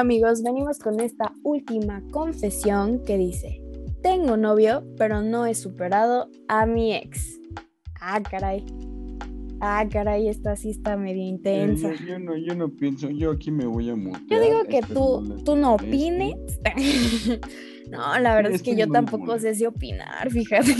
bueno 0.00 0.14
amigos, 0.14 0.42
venimos 0.42 0.78
con 0.78 0.98
esta 1.00 1.34
última 1.42 2.02
confesión 2.10 3.02
que 3.04 3.18
dice, 3.18 3.60
tengo 4.02 4.38
novio, 4.38 4.82
pero 4.96 5.20
no 5.20 5.44
he 5.44 5.54
superado 5.54 6.30
a 6.48 6.64
mi 6.64 6.94
ex. 6.94 7.38
Ah, 8.00 8.22
caray. 8.22 8.64
Ah, 9.60 9.86
caray, 9.90 10.28
esta 10.28 10.56
sí 10.56 10.70
está 10.70 10.96
medio 10.96 11.22
intensa. 11.22 11.92
Yo, 11.96 12.06
yo 12.06 12.18
no, 12.18 12.34
yo 12.34 12.54
no 12.54 12.70
pienso, 12.70 13.10
yo 13.10 13.32
aquí 13.32 13.50
me 13.50 13.66
voy 13.66 13.90
a 13.90 13.94
mutear. 13.94 14.26
Yo 14.26 14.40
digo 14.40 14.64
que 14.64 14.80
tú, 14.80 15.20
no 15.20 15.36
tú 15.44 15.56
no 15.56 15.74
opines. 15.74 16.34
no, 17.90 18.18
la 18.18 18.34
verdad 18.36 18.52
es 18.52 18.62
que 18.62 18.74
yo 18.74 18.88
tampoco 18.88 19.38
sé 19.38 19.54
si 19.54 19.66
opinar, 19.66 20.30
fíjate. 20.30 20.74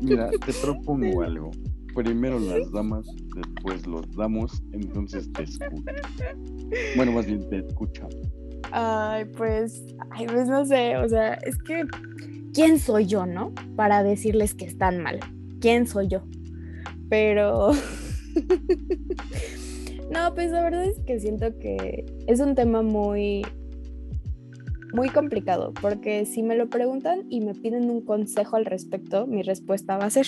Mira, 0.00 0.30
te 0.30 0.52
propongo 0.52 1.22
algo. 1.22 1.50
Primero 1.96 2.38
las 2.38 2.70
damas, 2.72 3.06
después 3.34 3.86
los 3.86 4.14
damos, 4.14 4.62
entonces 4.72 5.32
te 5.32 5.44
escucho. 5.44 5.82
Bueno, 6.94 7.12
más 7.12 7.24
bien 7.24 7.48
te 7.48 7.60
escucha. 7.60 8.06
Ay, 8.70 9.24
pues, 9.36 9.82
ay, 10.10 10.26
pues 10.26 10.46
no 10.46 10.66
sé, 10.66 10.98
o 10.98 11.08
sea, 11.08 11.34
es 11.34 11.56
que, 11.56 11.84
¿quién 12.52 12.78
soy 12.78 13.06
yo, 13.06 13.24
no? 13.24 13.54
Para 13.76 14.02
decirles 14.02 14.54
que 14.54 14.66
están 14.66 15.02
mal. 15.02 15.20
¿Quién 15.60 15.86
soy 15.86 16.08
yo? 16.08 16.22
Pero, 17.08 17.70
no, 20.10 20.34
pues 20.34 20.50
la 20.50 20.62
verdad 20.62 20.84
es 20.84 20.98
que 21.06 21.18
siento 21.18 21.58
que 21.58 22.04
es 22.26 22.40
un 22.40 22.54
tema 22.54 22.82
muy, 22.82 23.46
muy 24.92 25.08
complicado, 25.08 25.72
porque 25.80 26.26
si 26.26 26.42
me 26.42 26.56
lo 26.56 26.68
preguntan 26.68 27.24
y 27.30 27.40
me 27.40 27.54
piden 27.54 27.88
un 27.88 28.04
consejo 28.04 28.56
al 28.56 28.66
respecto, 28.66 29.26
mi 29.26 29.42
respuesta 29.42 29.96
va 29.96 30.04
a 30.04 30.10
ser, 30.10 30.26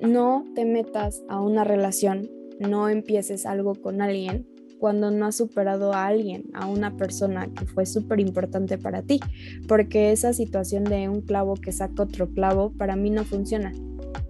no 0.00 0.44
te 0.54 0.64
metas 0.64 1.22
a 1.28 1.40
una 1.40 1.64
relación, 1.64 2.28
no 2.60 2.88
empieces 2.88 3.46
algo 3.46 3.74
con 3.74 4.00
alguien 4.00 4.46
cuando 4.78 5.10
no 5.10 5.26
has 5.26 5.36
superado 5.36 5.92
a 5.92 6.06
alguien, 6.06 6.44
a 6.52 6.66
una 6.66 6.96
persona 6.96 7.48
que 7.52 7.66
fue 7.66 7.86
súper 7.86 8.20
importante 8.20 8.78
para 8.78 9.02
ti, 9.02 9.20
porque 9.66 10.12
esa 10.12 10.32
situación 10.32 10.84
de 10.84 11.08
un 11.08 11.22
clavo 11.22 11.54
que 11.54 11.72
saca 11.72 12.02
otro 12.02 12.28
clavo 12.28 12.72
para 12.76 12.96
mí 12.96 13.10
no 13.10 13.24
funciona. 13.24 13.72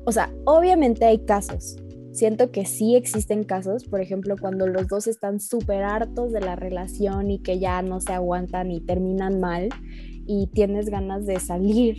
O 0.05 0.13
sea, 0.13 0.33
obviamente 0.45 1.05
hay 1.05 1.19
casos. 1.25 1.77
Siento 2.13 2.51
que 2.51 2.65
sí 2.65 2.95
existen 2.95 3.45
casos, 3.45 3.85
por 3.85 4.01
ejemplo, 4.01 4.37
cuando 4.41 4.67
los 4.67 4.89
dos 4.89 5.07
están 5.07 5.41
súper 5.41 5.83
hartos 5.83 6.33
de 6.33 6.41
la 6.41 6.57
relación 6.57 7.31
y 7.31 7.41
que 7.41 7.59
ya 7.59 7.83
no 7.83 8.01
se 8.01 8.13
aguantan 8.13 8.71
y 8.71 8.81
terminan 8.81 9.39
mal 9.41 9.69
y 10.27 10.47
tienes 10.47 10.89
ganas 10.89 11.27
de 11.27 11.39
salir 11.41 11.99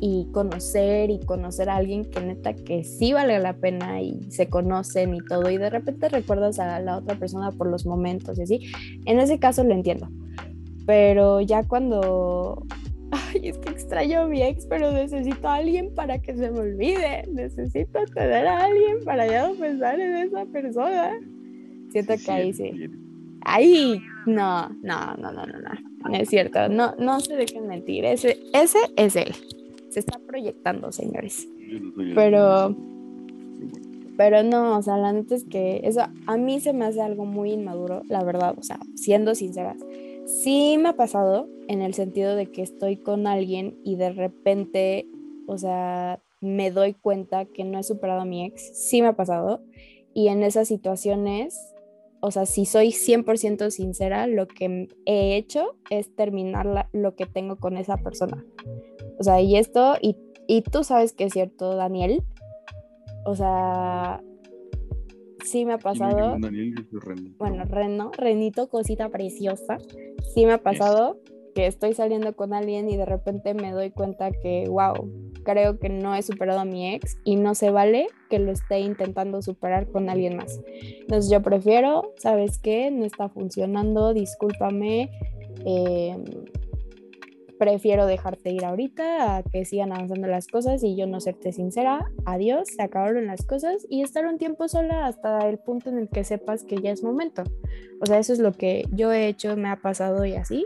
y 0.00 0.28
conocer 0.32 1.10
y 1.10 1.18
conocer 1.20 1.68
a 1.68 1.76
alguien 1.76 2.04
que 2.04 2.20
neta 2.20 2.54
que 2.54 2.84
sí 2.84 3.12
vale 3.12 3.38
la 3.38 3.54
pena 3.54 4.00
y 4.00 4.30
se 4.30 4.48
conocen 4.48 5.14
y 5.14 5.20
todo 5.20 5.50
y 5.50 5.58
de 5.58 5.70
repente 5.70 6.08
recuerdas 6.08 6.58
a 6.58 6.78
la 6.80 6.98
otra 6.98 7.16
persona 7.16 7.50
por 7.52 7.68
los 7.68 7.86
momentos 7.86 8.38
y 8.38 8.42
así. 8.42 8.72
En 9.06 9.18
ese 9.18 9.38
caso 9.38 9.64
lo 9.64 9.74
entiendo. 9.74 10.08
Pero 10.86 11.40
ya 11.40 11.64
cuando 11.64 12.64
ay, 13.10 13.48
es 13.48 13.58
que 13.58 13.70
extraño 13.70 14.22
a 14.22 14.26
mi 14.26 14.42
ex, 14.42 14.66
pero 14.66 14.92
necesito 14.92 15.48
a 15.48 15.56
alguien 15.56 15.94
para 15.94 16.18
que 16.20 16.34
se 16.34 16.50
me 16.50 16.60
olvide. 16.60 17.24
Necesito 17.32 18.04
tener 18.14 18.46
a 18.46 18.64
alguien 18.64 19.04
para 19.04 19.26
ya 19.26 19.48
no 19.48 19.54
pensar 19.54 19.98
en 20.00 20.16
esa 20.16 20.44
persona. 20.46 21.18
Siento 21.90 22.14
que 22.24 22.30
ahí 22.30 22.52
sí. 22.52 22.90
Ahí, 23.42 24.00
no, 24.26 24.68
no, 24.82 25.16
no, 25.16 25.32
no, 25.32 25.46
no, 25.46 25.58
no. 25.58 25.70
No 26.08 26.16
es 26.16 26.28
cierto. 26.28 26.68
No, 26.68 26.94
no 26.98 27.20
se 27.20 27.34
dejen 27.34 27.66
mentir. 27.66 28.04
Ese, 28.04 28.38
ese 28.52 28.78
es 28.96 29.16
él. 29.16 29.34
Se 29.90 30.00
está 30.00 30.18
proyectando, 30.18 30.92
señores. 30.92 31.48
Pero, 32.14 32.74
pero 34.16 34.42
no, 34.42 34.78
o 34.78 34.82
sea, 34.82 34.96
la 34.96 35.12
neta 35.12 35.34
es 35.34 35.44
que 35.44 35.80
eso 35.84 36.00
a 36.26 36.36
mí 36.36 36.60
se 36.60 36.72
me 36.72 36.84
hace 36.84 37.00
algo 37.00 37.24
muy 37.24 37.52
inmaduro, 37.52 38.02
la 38.08 38.24
verdad, 38.24 38.54
o 38.58 38.62
sea, 38.62 38.78
siendo 38.96 39.34
sinceras. 39.34 39.76
Sí 40.26 40.76
me 40.78 40.90
ha 40.90 40.92
pasado 40.96 41.48
en 41.68 41.80
el 41.82 41.94
sentido 41.94 42.34
de 42.36 42.46
que 42.46 42.62
estoy 42.62 42.96
con 42.96 43.26
alguien 43.26 43.78
y 43.84 43.96
de 43.96 44.10
repente, 44.12 45.06
o 45.46 45.56
sea, 45.56 46.20
me 46.40 46.70
doy 46.70 46.94
cuenta 46.94 47.44
que 47.46 47.64
no 47.64 47.78
he 47.78 47.82
superado 47.82 48.20
a 48.20 48.24
mi 48.24 48.44
ex. 48.44 48.70
Sí 48.74 49.00
me 49.02 49.08
ha 49.08 49.16
pasado. 49.16 49.62
Y 50.14 50.28
en 50.28 50.42
esas 50.42 50.68
situaciones, 50.68 51.56
o 52.20 52.30
sea, 52.30 52.44
si 52.46 52.66
soy 52.66 52.92
100% 52.92 53.70
sincera, 53.70 54.26
lo 54.26 54.46
que 54.48 54.88
he 55.06 55.36
hecho 55.36 55.76
es 55.90 56.14
terminar 56.14 56.66
la- 56.66 56.88
lo 56.92 57.14
que 57.14 57.26
tengo 57.26 57.56
con 57.56 57.76
esa 57.76 57.96
persona. 57.98 58.44
O 59.18 59.22
sea, 59.22 59.40
y 59.40 59.56
esto, 59.56 59.96
y, 60.00 60.16
y 60.46 60.62
tú 60.62 60.84
sabes 60.84 61.12
que 61.12 61.24
es 61.24 61.32
cierto, 61.32 61.74
Daniel. 61.74 62.22
O 63.24 63.34
sea, 63.34 64.22
sí 65.44 65.64
me 65.64 65.74
ha 65.74 65.78
pasado. 65.78 66.38
Daniel, 66.38 66.74
yo 66.76 66.84
soy 66.90 67.00
René. 67.00 67.32
Bueno, 67.38 67.64
Reno, 67.64 68.10
Renito, 68.16 68.68
cosita 68.68 69.08
preciosa. 69.08 69.78
Sí 70.34 70.46
me 70.46 70.52
ha 70.52 70.62
pasado 70.62 71.18
que 71.54 71.66
estoy 71.66 71.94
saliendo 71.94 72.36
con 72.36 72.54
alguien 72.54 72.88
y 72.88 72.96
de 72.96 73.04
repente 73.04 73.54
me 73.54 73.72
doy 73.72 73.90
cuenta 73.90 74.30
que, 74.30 74.66
wow, 74.68 75.10
creo 75.42 75.78
que 75.78 75.88
no 75.88 76.14
he 76.14 76.22
superado 76.22 76.60
a 76.60 76.64
mi 76.64 76.94
ex 76.94 77.18
y 77.24 77.36
no 77.36 77.54
se 77.54 77.70
vale 77.70 78.06
que 78.30 78.38
lo 78.38 78.52
esté 78.52 78.80
intentando 78.80 79.42
superar 79.42 79.90
con 79.90 80.08
alguien 80.08 80.36
más. 80.36 80.60
Entonces 81.00 81.30
yo 81.30 81.42
prefiero, 81.42 82.12
¿sabes 82.18 82.58
qué? 82.58 82.90
No 82.92 83.04
está 83.04 83.28
funcionando, 83.28 84.14
discúlpame. 84.14 85.10
eh, 85.64 86.16
prefiero 87.58 88.06
dejarte 88.06 88.50
ir 88.50 88.64
ahorita 88.64 89.36
a 89.36 89.42
que 89.42 89.64
sigan 89.64 89.92
avanzando 89.92 90.28
las 90.28 90.46
cosas 90.46 90.82
y 90.82 90.96
yo 90.96 91.06
no 91.06 91.20
serte 91.20 91.52
sincera. 91.52 92.10
Adiós, 92.24 92.68
se 92.68 92.82
acabaron 92.82 93.26
las 93.26 93.44
cosas 93.44 93.86
y 93.88 94.02
estar 94.02 94.26
un 94.26 94.38
tiempo 94.38 94.68
sola 94.68 95.06
hasta 95.06 95.48
el 95.48 95.58
punto 95.58 95.90
en 95.90 95.98
el 95.98 96.08
que 96.08 96.24
sepas 96.24 96.64
que 96.64 96.76
ya 96.76 96.90
es 96.90 97.02
momento. 97.02 97.44
O 98.00 98.06
sea, 98.06 98.18
eso 98.18 98.32
es 98.32 98.38
lo 98.38 98.52
que 98.52 98.86
yo 98.92 99.12
he 99.12 99.26
hecho, 99.26 99.56
me 99.56 99.68
ha 99.68 99.76
pasado 99.76 100.24
y 100.24 100.34
así. 100.34 100.64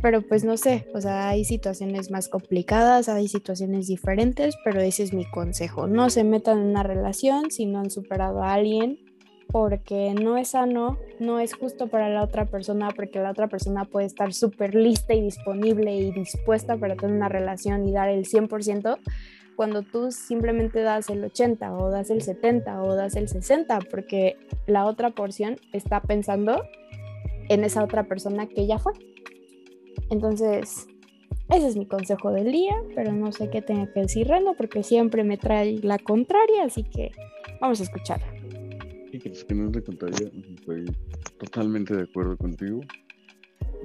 Pero 0.00 0.22
pues 0.22 0.44
no 0.44 0.56
sé, 0.56 0.86
o 0.94 1.00
sea, 1.00 1.28
hay 1.28 1.44
situaciones 1.44 2.10
más 2.10 2.28
complicadas, 2.28 3.08
hay 3.08 3.26
situaciones 3.26 3.88
diferentes, 3.88 4.54
pero 4.64 4.80
ese 4.80 5.02
es 5.02 5.12
mi 5.12 5.28
consejo. 5.28 5.88
No 5.88 6.08
se 6.08 6.22
metan 6.22 6.58
en 6.58 6.66
una 6.66 6.84
relación 6.84 7.50
si 7.50 7.66
no 7.66 7.80
han 7.80 7.90
superado 7.90 8.42
a 8.42 8.54
alguien 8.54 9.07
porque 9.50 10.14
no 10.14 10.36
es 10.36 10.48
sano, 10.48 10.98
no 11.18 11.40
es 11.40 11.54
justo 11.54 11.88
para 11.88 12.08
la 12.08 12.22
otra 12.22 12.44
persona, 12.44 12.90
porque 12.94 13.18
la 13.18 13.30
otra 13.30 13.48
persona 13.48 13.84
puede 13.84 14.06
estar 14.06 14.32
súper 14.32 14.74
lista 14.74 15.14
y 15.14 15.22
disponible 15.22 15.94
y 15.94 16.12
dispuesta 16.12 16.76
para 16.76 16.96
tener 16.96 17.16
una 17.16 17.28
relación 17.28 17.86
y 17.86 17.92
dar 17.92 18.10
el 18.10 18.26
100%, 18.26 18.98
cuando 19.56 19.82
tú 19.82 20.12
simplemente 20.12 20.82
das 20.82 21.08
el 21.08 21.24
80 21.24 21.76
o 21.76 21.90
das 21.90 22.10
el 22.10 22.22
70 22.22 22.82
o 22.82 22.94
das 22.94 23.16
el 23.16 23.28
60, 23.28 23.80
porque 23.90 24.36
la 24.66 24.86
otra 24.86 25.10
porción 25.10 25.56
está 25.72 26.00
pensando 26.00 26.62
en 27.48 27.64
esa 27.64 27.82
otra 27.82 28.04
persona 28.04 28.46
que 28.46 28.66
ya 28.66 28.78
fue. 28.78 28.92
Entonces, 30.10 30.86
ese 31.48 31.66
es 31.66 31.76
mi 31.76 31.86
consejo 31.86 32.30
del 32.30 32.52
día, 32.52 32.74
pero 32.94 33.12
no 33.12 33.32
sé 33.32 33.50
qué 33.50 33.62
tenga 33.62 33.90
que 33.92 34.02
decir 34.02 34.28
Reno 34.28 34.54
porque 34.56 34.82
siempre 34.82 35.24
me 35.24 35.38
trae 35.38 35.78
la 35.82 35.98
contraria, 35.98 36.64
así 36.64 36.84
que 36.84 37.10
vamos 37.60 37.80
a 37.80 37.84
escucharla. 37.84 38.37
¿Qué 39.10 39.18
crees 39.18 39.44
que 39.44 39.54
no 39.54 39.70
es 39.70 39.84
contraria? 39.84 40.30
Estoy 40.54 40.84
totalmente 41.38 41.96
de 41.96 42.02
acuerdo 42.02 42.36
contigo. 42.36 42.80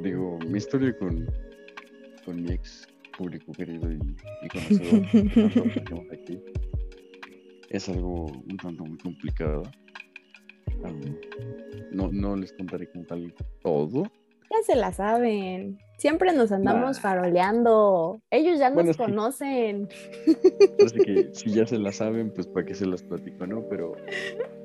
Digo, 0.01 0.37
mi 0.47 0.57
historia 0.57 0.97
con, 0.97 1.27
con 2.25 2.43
mi 2.43 2.51
ex 2.51 2.87
público 3.17 3.51
querido 3.53 3.91
y, 3.91 3.99
y 4.41 4.47
conocido 4.49 6.03
aquí 6.11 6.41
es 7.73 7.89
algo 7.89 8.25
un 8.25 8.57
tanto 8.57 8.85
muy 8.85 8.97
complicado. 8.99 9.63
no, 11.91 12.09
no 12.11 12.35
les 12.35 12.53
contaré 12.53 12.89
con 12.91 13.05
tal 13.05 13.33
todo. 13.61 14.03
Ya 14.51 14.57
se 14.63 14.75
la 14.75 14.93
saben. 14.93 15.79
Siempre 15.97 16.33
nos 16.33 16.51
andamos 16.51 16.99
faroleando. 16.99 18.21
Ellos 18.29 18.59
ya 18.59 18.69
nos 18.69 18.95
conocen. 18.95 19.89
Así 20.85 20.99
que 20.99 21.29
si 21.33 21.51
ya 21.51 21.65
se 21.65 21.79
la 21.79 21.91
saben, 21.91 22.31
pues 22.31 22.45
para 22.45 22.65
qué 22.65 22.75
se 22.75 22.85
las 22.85 23.01
platico, 23.01 23.47
¿no? 23.47 23.67
Pero 23.67 23.95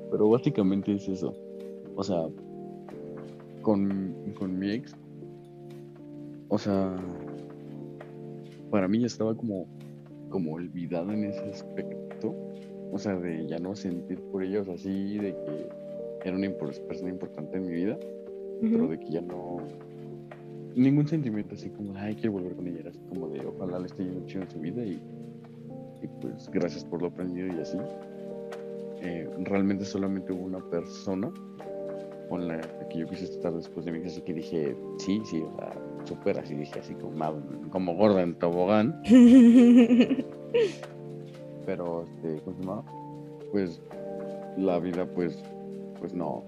pero 0.09 0.29
básicamente 0.29 0.93
es 0.93 1.07
eso. 1.07 1.33
O 1.95 2.03
sea, 2.03 2.27
con, 3.61 4.15
mi 4.59 4.71
ex, 4.71 4.95
o 6.47 6.57
sea, 6.57 6.95
para 8.71 8.87
mí 8.87 8.99
ya 8.99 9.07
estaba 9.07 9.35
como, 9.35 9.67
como 10.29 10.53
olvidada 10.53 11.13
en 11.13 11.25
ese 11.25 11.43
aspecto. 11.49 12.35
O 12.91 12.97
sea, 12.97 13.15
de 13.15 13.47
ya 13.47 13.59
no 13.59 13.75
sentir 13.75 14.19
por 14.31 14.43
ella, 14.43 14.61
o 14.61 14.65
sea, 14.65 14.77
sí, 14.77 15.17
de 15.17 15.33
que 15.33 15.69
era 16.27 16.35
una 16.35 16.49
persona 16.49 17.09
importante 17.09 17.57
en 17.57 17.65
mi 17.65 17.73
vida, 17.73 17.97
pero 18.61 18.87
de 18.87 18.99
que 18.99 19.11
ya 19.11 19.21
no. 19.21 19.57
Ningún 20.75 21.07
sentimiento 21.07 21.55
así 21.55 21.69
como, 21.69 21.93
ay, 21.95 22.15
quiero 22.15 22.33
volver 22.33 22.55
con 22.55 22.67
ella, 22.67 22.79
era 22.79 22.89
así 22.89 22.99
como 23.09 23.27
de, 23.27 23.45
ojalá 23.45 23.79
le 23.79 23.87
esté 23.87 24.05
yendo 24.05 24.25
chido 24.25 24.43
en 24.43 24.49
su 24.49 24.59
vida 24.59 24.83
y, 24.83 25.01
y 26.01 26.07
pues 26.21 26.49
gracias 26.51 26.85
por 26.85 27.01
lo 27.01 27.07
aprendido 27.07 27.47
y 27.47 27.59
así. 27.59 27.77
Eh, 29.01 29.29
realmente 29.39 29.85
solamente 29.85 30.33
hubo 30.33 30.45
una 30.45 30.59
persona 30.69 31.31
con 32.29 32.47
la 32.47 32.59
que 32.89 32.99
yo 32.99 33.07
quise 33.07 33.25
estar 33.25 33.53
después 33.53 33.85
de 33.85 33.91
mi 33.91 34.05
así 34.05 34.21
que 34.21 34.33
dije, 34.33 34.75
sí, 34.97 35.21
sí, 35.25 35.41
o 35.41 35.51
sea, 35.57 35.73
súper 36.05 36.37
así, 36.39 36.55
dije 36.55 36.79
así 36.79 36.93
como, 36.95 37.41
como 37.71 37.95
gorda 37.95 38.21
en 38.21 38.35
tobogán. 38.35 39.01
Pero, 41.65 42.03
este, 42.03 42.41
Pues 43.51 43.81
la 44.57 44.79
vida, 44.79 45.05
pues, 45.05 45.43
pues 45.99 46.13
no, 46.13 46.43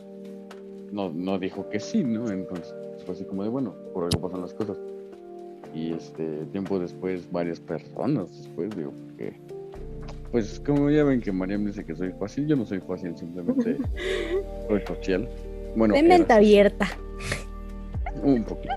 no, 0.92 1.10
no 1.10 1.40
dijo 1.40 1.68
que 1.70 1.80
sí, 1.80 2.04
¿no? 2.04 2.30
Entonces 2.30 2.74
fue 3.06 3.16
así 3.16 3.26
como 3.26 3.44
de, 3.44 3.50
bueno, 3.50 3.74
por 3.94 4.04
algo 4.04 4.22
pasan 4.22 4.42
las 4.42 4.54
cosas. 4.54 4.80
Y 5.74 5.94
este, 5.94 6.46
tiempo 6.48 6.80
después, 6.80 7.32
varias 7.32 7.60
personas 7.60 8.36
después, 8.38 8.70
digo, 8.76 8.92
que 9.18 9.34
pues 10.32 10.62
como 10.66 10.90
ya 10.90 11.04
ven 11.04 11.22
que 11.22 11.32
María 11.32 11.58
me 11.58 11.68
dice 11.68 11.86
que 11.86 11.96
soy 11.96 12.12
fácil, 12.14 12.48
yo 12.48 12.56
no 12.56 12.66
soy 12.66 12.80
fácil, 12.80 13.18
simplemente 13.18 13.78
soy 14.68 14.82
social. 14.88 15.30
Bueno, 15.76 15.94
de 15.94 16.04
mente 16.04 16.32
abierta. 16.34 16.88
Un 18.24 18.44
poquito. 18.44 18.74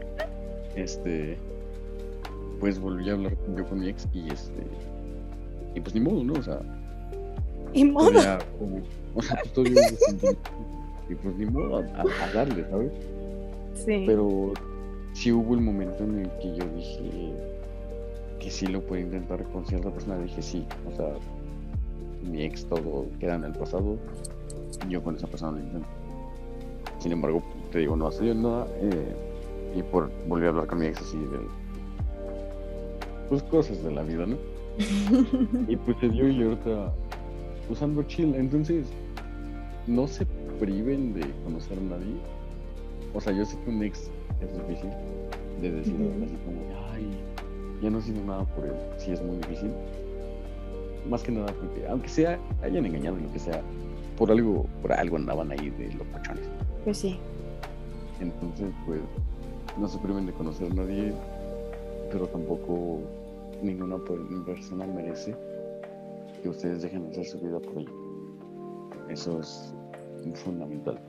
Este, 0.74 1.36
pues 2.60 2.78
volví 2.78 3.08
a 3.10 3.12
hablar 3.12 3.36
yo 3.56 3.64
con 3.66 3.80
mi 3.80 3.88
ex 3.88 4.08
y 4.12 4.28
este, 4.30 4.62
y 5.74 5.80
pues 5.80 5.94
ni 5.94 6.00
modo, 6.00 6.24
¿no? 6.24 6.34
O 6.34 6.42
sea, 6.42 6.60
ni 7.72 7.84
modo. 7.84 8.10
o 9.14 9.22
sea, 9.22 9.36
pues 9.42 9.52
todo 9.52 9.64
y 11.08 11.14
pues 11.14 11.36
ni 11.36 11.46
modo 11.46 11.78
a, 11.78 12.32
darle, 12.32 12.64
¿sabes? 12.70 12.92
Sí. 13.74 14.04
Pero 14.06 14.52
sí 15.12 15.32
hubo 15.32 15.54
el 15.54 15.60
momento 15.60 16.04
en 16.04 16.20
el 16.20 16.30
que 16.38 16.56
yo 16.56 16.64
dije 16.74 17.32
que 18.40 18.50
sí 18.50 18.66
lo 18.66 18.80
puedo 18.80 19.00
intentar 19.02 19.42
con 19.44 19.66
cierta 19.66 19.90
persona, 19.90 20.18
dije 20.18 20.42
sí, 20.42 20.66
o 20.86 20.96
sea, 20.96 21.14
mi 22.30 22.42
ex 22.42 22.64
todo 22.66 23.06
queda 23.18 23.36
en 23.36 23.44
el 23.44 23.52
pasado. 23.52 23.96
Y 24.86 24.92
yo 24.92 25.02
con 25.02 25.16
esa 25.16 25.26
persona 25.26 25.52
lo 25.52 25.64
intento. 25.64 25.88
Sin 26.98 27.12
embargo, 27.12 27.42
te 27.70 27.80
digo, 27.80 27.96
no 27.96 28.06
ha 28.08 28.12
sido 28.12 28.34
nada. 28.34 28.66
Eh, 28.80 29.16
y 29.76 29.82
por 29.82 30.10
volver 30.28 30.46
a 30.46 30.50
hablar 30.50 30.66
con 30.66 30.78
mi 30.78 30.86
ex 30.86 31.00
así 31.00 31.18
de. 31.18 31.38
Pues 33.28 33.42
cosas 33.44 33.82
de 33.82 33.90
la 33.90 34.02
vida, 34.02 34.26
¿no? 34.26 34.36
y 35.68 35.76
pues 35.76 35.96
se 35.98 36.08
dio 36.08 36.28
y 36.28 36.42
ahorita 36.42 36.92
usando 37.70 38.02
chill. 38.04 38.34
Entonces, 38.34 38.86
no 39.86 40.06
se 40.06 40.26
priven 40.58 41.14
de 41.14 41.22
conocer 41.44 41.78
a 41.78 41.82
nadie. 41.82 42.14
O 43.14 43.20
sea, 43.20 43.32
yo 43.32 43.44
sé 43.44 43.58
que 43.64 43.70
un 43.70 43.82
ex 43.82 44.10
es 44.40 44.52
difícil 44.66 44.90
de 45.60 45.70
decir 45.70 45.94
así 45.94 46.36
como, 46.44 46.60
ay, 46.92 47.08
ya 47.82 47.90
no 47.90 48.00
siento 48.00 48.24
nada 48.24 48.44
por 48.44 48.66
él. 48.66 48.74
Sí, 48.98 49.12
es 49.12 49.22
muy 49.22 49.36
difícil 49.38 49.70
más 51.08 51.22
que 51.22 51.32
nada 51.32 51.52
porque, 51.52 51.86
aunque 51.88 52.08
sea, 52.08 52.38
hayan 52.62 52.86
engañado 52.86 53.16
lo 53.16 53.32
que 53.32 53.38
sea, 53.38 53.60
por 54.16 54.30
algo, 54.30 54.66
por 54.80 54.92
algo 54.92 55.16
andaban 55.16 55.50
ahí 55.50 55.70
de 55.70 55.92
los 55.94 56.06
pachones. 56.08 56.48
Pues 56.84 56.98
sí. 56.98 57.18
Entonces, 58.20 58.68
pues, 58.86 59.00
no 59.78 59.88
se 59.88 59.98
priven 59.98 60.26
de 60.26 60.32
conocer 60.32 60.70
a 60.70 60.74
nadie, 60.74 61.12
pero 62.10 62.26
tampoco 62.28 63.00
ninguna 63.62 63.96
persona 64.46 64.86
merece 64.86 65.34
que 66.42 66.48
ustedes 66.48 66.82
dejen 66.82 67.04
de 67.04 67.10
hacer 67.10 67.26
su 67.26 67.40
vida 67.40 67.58
por 67.58 67.78
ella. 67.78 67.90
Eso 69.08 69.40
es 69.40 69.74
fundamental. 70.34 71.00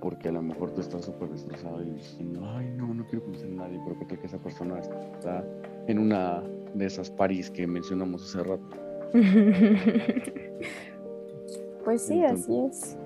Porque 0.00 0.28
a 0.28 0.32
lo 0.32 0.42
mejor 0.42 0.70
tú 0.72 0.82
estás 0.82 1.06
súper 1.06 1.30
destrozado 1.30 1.82
y 1.82 1.90
diciendo, 1.90 2.42
ay, 2.44 2.70
no, 2.76 2.92
no 2.92 3.06
quiero 3.06 3.24
conocer 3.24 3.50
a 3.52 3.54
nadie, 3.54 3.80
pero 3.84 3.98
que 3.98 4.04
tal 4.04 4.18
que 4.18 4.26
esa 4.26 4.38
persona 4.38 4.78
está 4.78 5.42
en 5.86 5.98
una 5.98 6.42
de 6.74 6.86
esas 6.86 7.10
París 7.10 7.50
que 7.50 7.66
mencionamos 7.66 8.22
hace 8.22 8.42
rato. 8.42 8.68
pues 11.84 12.02
sí, 12.02 12.22
así 12.22 12.52
es. 12.68 12.96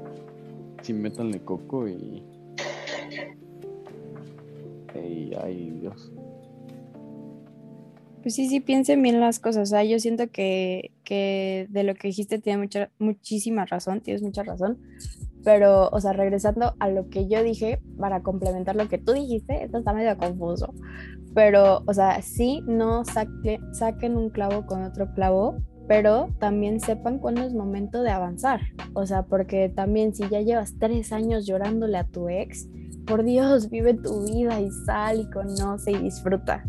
Sí, 0.82 0.92
métanle 0.92 1.40
coco 1.40 1.88
y. 1.88 2.22
y 4.94 5.32
ay, 5.42 5.70
Dios. 5.80 6.12
Pues 8.22 8.34
sí, 8.34 8.48
sí, 8.48 8.60
piensen 8.60 9.02
bien 9.02 9.20
las 9.20 9.38
cosas. 9.38 9.68
O 9.68 9.70
sea, 9.70 9.84
yo 9.84 9.98
siento 10.00 10.28
que, 10.30 10.92
que 11.04 11.66
de 11.70 11.82
lo 11.82 11.94
que 11.94 12.08
dijiste 12.08 12.38
tiene 12.38 12.58
mucha, 12.58 12.90
muchísima 12.98 13.64
razón, 13.64 14.00
tienes 14.00 14.22
mucha 14.22 14.42
razón. 14.42 14.78
Pero, 15.44 15.88
o 15.90 16.00
sea, 16.00 16.12
regresando 16.12 16.74
a 16.78 16.88
lo 16.88 17.08
que 17.08 17.28
yo 17.28 17.42
dije, 17.42 17.80
para 17.98 18.22
complementar 18.22 18.76
lo 18.76 18.88
que 18.88 18.98
tú 18.98 19.12
dijiste, 19.12 19.64
esto 19.64 19.78
está 19.78 19.92
medio 19.92 20.16
confuso. 20.18 20.74
Pero, 21.34 21.82
o 21.86 21.94
sea, 21.94 22.20
sí, 22.22 22.62
no 22.66 23.02
saquen 23.04 24.16
un 24.16 24.30
clavo 24.30 24.66
con 24.66 24.82
otro 24.82 25.12
clavo, 25.14 25.58
pero 25.86 26.28
también 26.38 26.80
sepan 26.80 27.18
cuándo 27.18 27.42
es 27.42 27.54
momento 27.54 28.02
de 28.02 28.10
avanzar. 28.10 28.60
O 28.94 29.06
sea, 29.06 29.24
porque 29.24 29.68
también 29.68 30.14
si 30.14 30.28
ya 30.28 30.40
llevas 30.40 30.74
tres 30.78 31.12
años 31.12 31.46
llorándole 31.46 31.96
a 31.98 32.04
tu 32.04 32.28
ex, 32.28 32.68
por 33.06 33.24
Dios, 33.24 33.70
vive 33.70 33.94
tu 33.94 34.24
vida 34.24 34.60
y 34.60 34.70
sal 34.70 35.20
y 35.20 35.30
conoce 35.30 35.92
y 35.92 35.98
disfruta. 35.98 36.64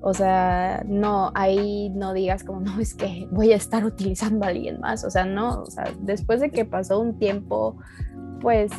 O 0.00 0.12
sea, 0.12 0.84
no, 0.86 1.30
ahí 1.34 1.90
no 1.90 2.12
digas 2.12 2.42
como, 2.44 2.60
no, 2.60 2.80
es 2.80 2.94
que 2.94 3.28
voy 3.30 3.52
a 3.52 3.56
estar 3.56 3.84
utilizando 3.84 4.44
a 4.44 4.48
alguien 4.48 4.80
más. 4.80 5.04
O 5.04 5.10
sea, 5.10 5.24
no, 5.24 5.62
o 5.62 5.66
sea, 5.66 5.84
después 6.00 6.40
de 6.40 6.50
que 6.50 6.64
pasó 6.64 7.00
un 7.00 7.18
tiempo, 7.18 7.78
pues 8.40 8.70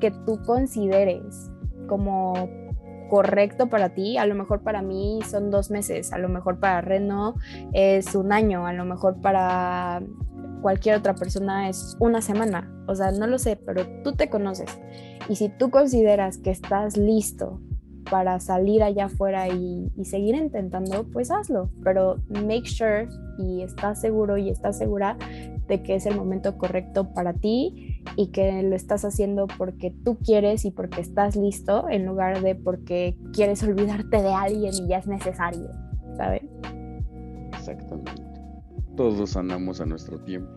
que 0.00 0.10
tú 0.10 0.40
consideres 0.44 1.50
como 1.86 2.48
correcto 3.14 3.68
para 3.68 3.90
ti, 3.90 4.18
a 4.18 4.26
lo 4.26 4.34
mejor 4.34 4.62
para 4.62 4.82
mí 4.82 5.20
son 5.30 5.48
dos 5.48 5.70
meses, 5.70 6.12
a 6.12 6.18
lo 6.18 6.28
mejor 6.28 6.58
para 6.58 6.80
Reno 6.80 7.36
es 7.72 8.16
un 8.16 8.32
año, 8.32 8.66
a 8.66 8.72
lo 8.72 8.84
mejor 8.84 9.20
para 9.20 10.02
cualquier 10.62 10.96
otra 10.96 11.14
persona 11.14 11.68
es 11.68 11.96
una 12.00 12.20
semana, 12.20 12.68
o 12.88 12.94
sea, 12.96 13.12
no 13.12 13.28
lo 13.28 13.38
sé, 13.38 13.54
pero 13.54 13.86
tú 14.02 14.16
te 14.16 14.28
conoces 14.28 14.80
y 15.28 15.36
si 15.36 15.48
tú 15.48 15.70
consideras 15.70 16.38
que 16.38 16.50
estás 16.50 16.96
listo 16.96 17.60
para 18.10 18.40
salir 18.40 18.82
allá 18.82 19.04
afuera 19.04 19.46
y, 19.46 19.92
y, 19.96 20.04
seguir 20.06 20.34
intentando, 20.34 21.06
pues 21.10 21.30
hazlo. 21.30 21.70
Pero 21.82 22.18
make 22.28 22.66
sure 22.66 23.08
y 23.38 23.62
estás 23.62 23.98
seguro 24.00 24.36
y 24.36 24.50
estás 24.50 24.76
segura 24.76 25.16
de 25.68 25.82
que 25.82 25.94
es 25.94 26.04
el 26.04 26.14
momento 26.14 26.58
correcto 26.58 27.14
para 27.14 27.32
ti 27.32 27.93
y 28.16 28.28
que 28.28 28.62
lo 28.62 28.76
estás 28.76 29.04
haciendo 29.04 29.46
porque 29.58 29.90
tú 29.90 30.18
quieres 30.18 30.64
y 30.64 30.70
porque 30.70 31.00
estás 31.00 31.36
listo 31.36 31.88
en 31.88 32.06
lugar 32.06 32.42
de 32.42 32.54
porque 32.54 33.18
quieres 33.32 33.62
olvidarte 33.62 34.22
de 34.22 34.32
alguien 34.32 34.72
y 34.74 34.88
ya 34.88 34.98
es 34.98 35.06
necesario, 35.06 35.68
¿sabes? 36.16 36.42
Exactamente. 37.52 38.22
Todos 38.96 39.30
sanamos 39.30 39.80
a 39.80 39.86
nuestro 39.86 40.20
tiempo. 40.20 40.52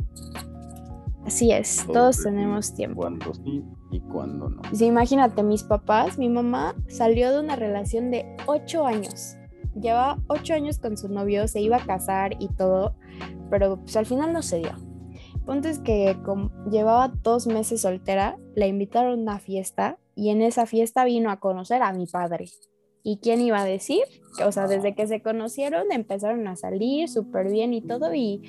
Así 1.25 1.51
es, 1.51 1.85
todos, 1.91 2.23
tenemos 2.23 2.73
tiempo. 2.73 3.01
Cuando 3.01 3.33
sí 3.33 3.61
y 3.91 3.99
cuando 3.99 4.49
no. 4.49 4.61
Sí, 4.71 4.85
imagínate, 4.85 5.43
mis 5.43 5.63
papás, 5.63 6.17
mi 6.17 6.29
mamá 6.29 6.73
salió 6.87 7.33
de 7.33 7.41
una 7.41 7.57
relación 7.57 8.11
de 8.11 8.37
ocho 8.45 8.85
años. 8.85 9.35
Llevaba 9.75 10.19
ocho 10.27 10.53
años 10.53 10.79
con 10.79 10.95
su 10.97 11.09
novio, 11.09 11.47
se 11.49 11.59
iba 11.59 11.77
a 11.77 11.85
casar 11.85 12.37
y 12.39 12.47
todo, 12.47 12.95
pero 13.49 13.77
pues 13.77 13.97
al 13.97 14.05
final 14.05 14.31
no 14.31 14.41
se 14.41 14.59
dio. 14.59 14.71
Entonces 15.35 15.79
que 15.79 16.17
como 16.23 16.46
llevaba 16.69 17.13
dos 17.23 17.47
meses 17.47 17.81
soltera, 17.81 18.37
la 18.55 18.67
invitaron 18.67 19.19
a 19.19 19.21
una 19.21 19.39
fiesta 19.39 19.97
y 20.15 20.29
en 20.29 20.41
esa 20.41 20.65
fiesta 20.65 21.05
vino 21.05 21.29
a 21.29 21.39
conocer 21.39 21.81
a 21.81 21.93
mi 21.93 22.07
padre. 22.07 22.45
¿Y 23.03 23.17
quién 23.17 23.39
iba 23.41 23.61
a 23.61 23.65
decir? 23.65 24.03
O 24.45 24.51
sea, 24.51 24.67
desde 24.67 24.93
que 24.93 25.07
se 25.07 25.21
conocieron 25.21 25.91
empezaron 25.91 26.47
a 26.47 26.55
salir 26.55 27.07
súper 27.07 27.49
bien 27.49 27.73
y 27.73 27.81
todo 27.81 28.13
y 28.13 28.41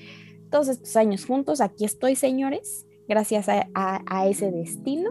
todos 0.51 0.69
estos 0.69 0.97
años 0.97 1.25
juntos, 1.27 1.61
aquí 1.61 1.85
estoy, 1.85 2.17
señores, 2.17 2.87
gracias 3.07 3.49
a, 3.49 3.69
a, 3.75 4.27
ese 4.29 4.51
destino. 4.51 5.11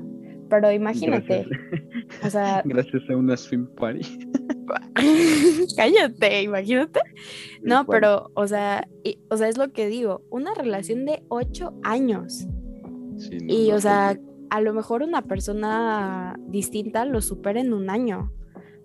Pero 0.50 0.72
imagínate, 0.72 1.46
gracias. 1.46 2.26
o 2.26 2.30
sea... 2.30 2.62
Gracias 2.65 3.04
a 3.10 3.15
una 3.17 3.36
swim 3.36 3.67
party. 3.76 4.02
Cállate, 5.76 6.41
imagínate. 6.43 7.02
No, 7.62 7.86
pero, 7.86 8.32
o 8.34 8.48
sea, 8.48 8.88
o 9.30 9.38
sea, 9.38 9.50
es 9.50 9.58
lo 9.58 9.72
que 9.74 9.88
digo, 9.88 10.22
una 10.30 10.54
relación 10.54 11.06
de 11.06 11.24
ocho 11.28 11.74
años. 11.84 12.48
Y, 13.32 13.71
o 13.71 13.80
sea, 13.80 14.19
a 14.49 14.62
lo 14.62 14.73
mejor 14.73 15.03
una 15.03 15.21
persona 15.23 16.39
distinta 16.47 17.06
lo 17.06 17.21
supera 17.21 17.60
en 17.60 17.73
un 17.73 17.89
año. 17.89 18.32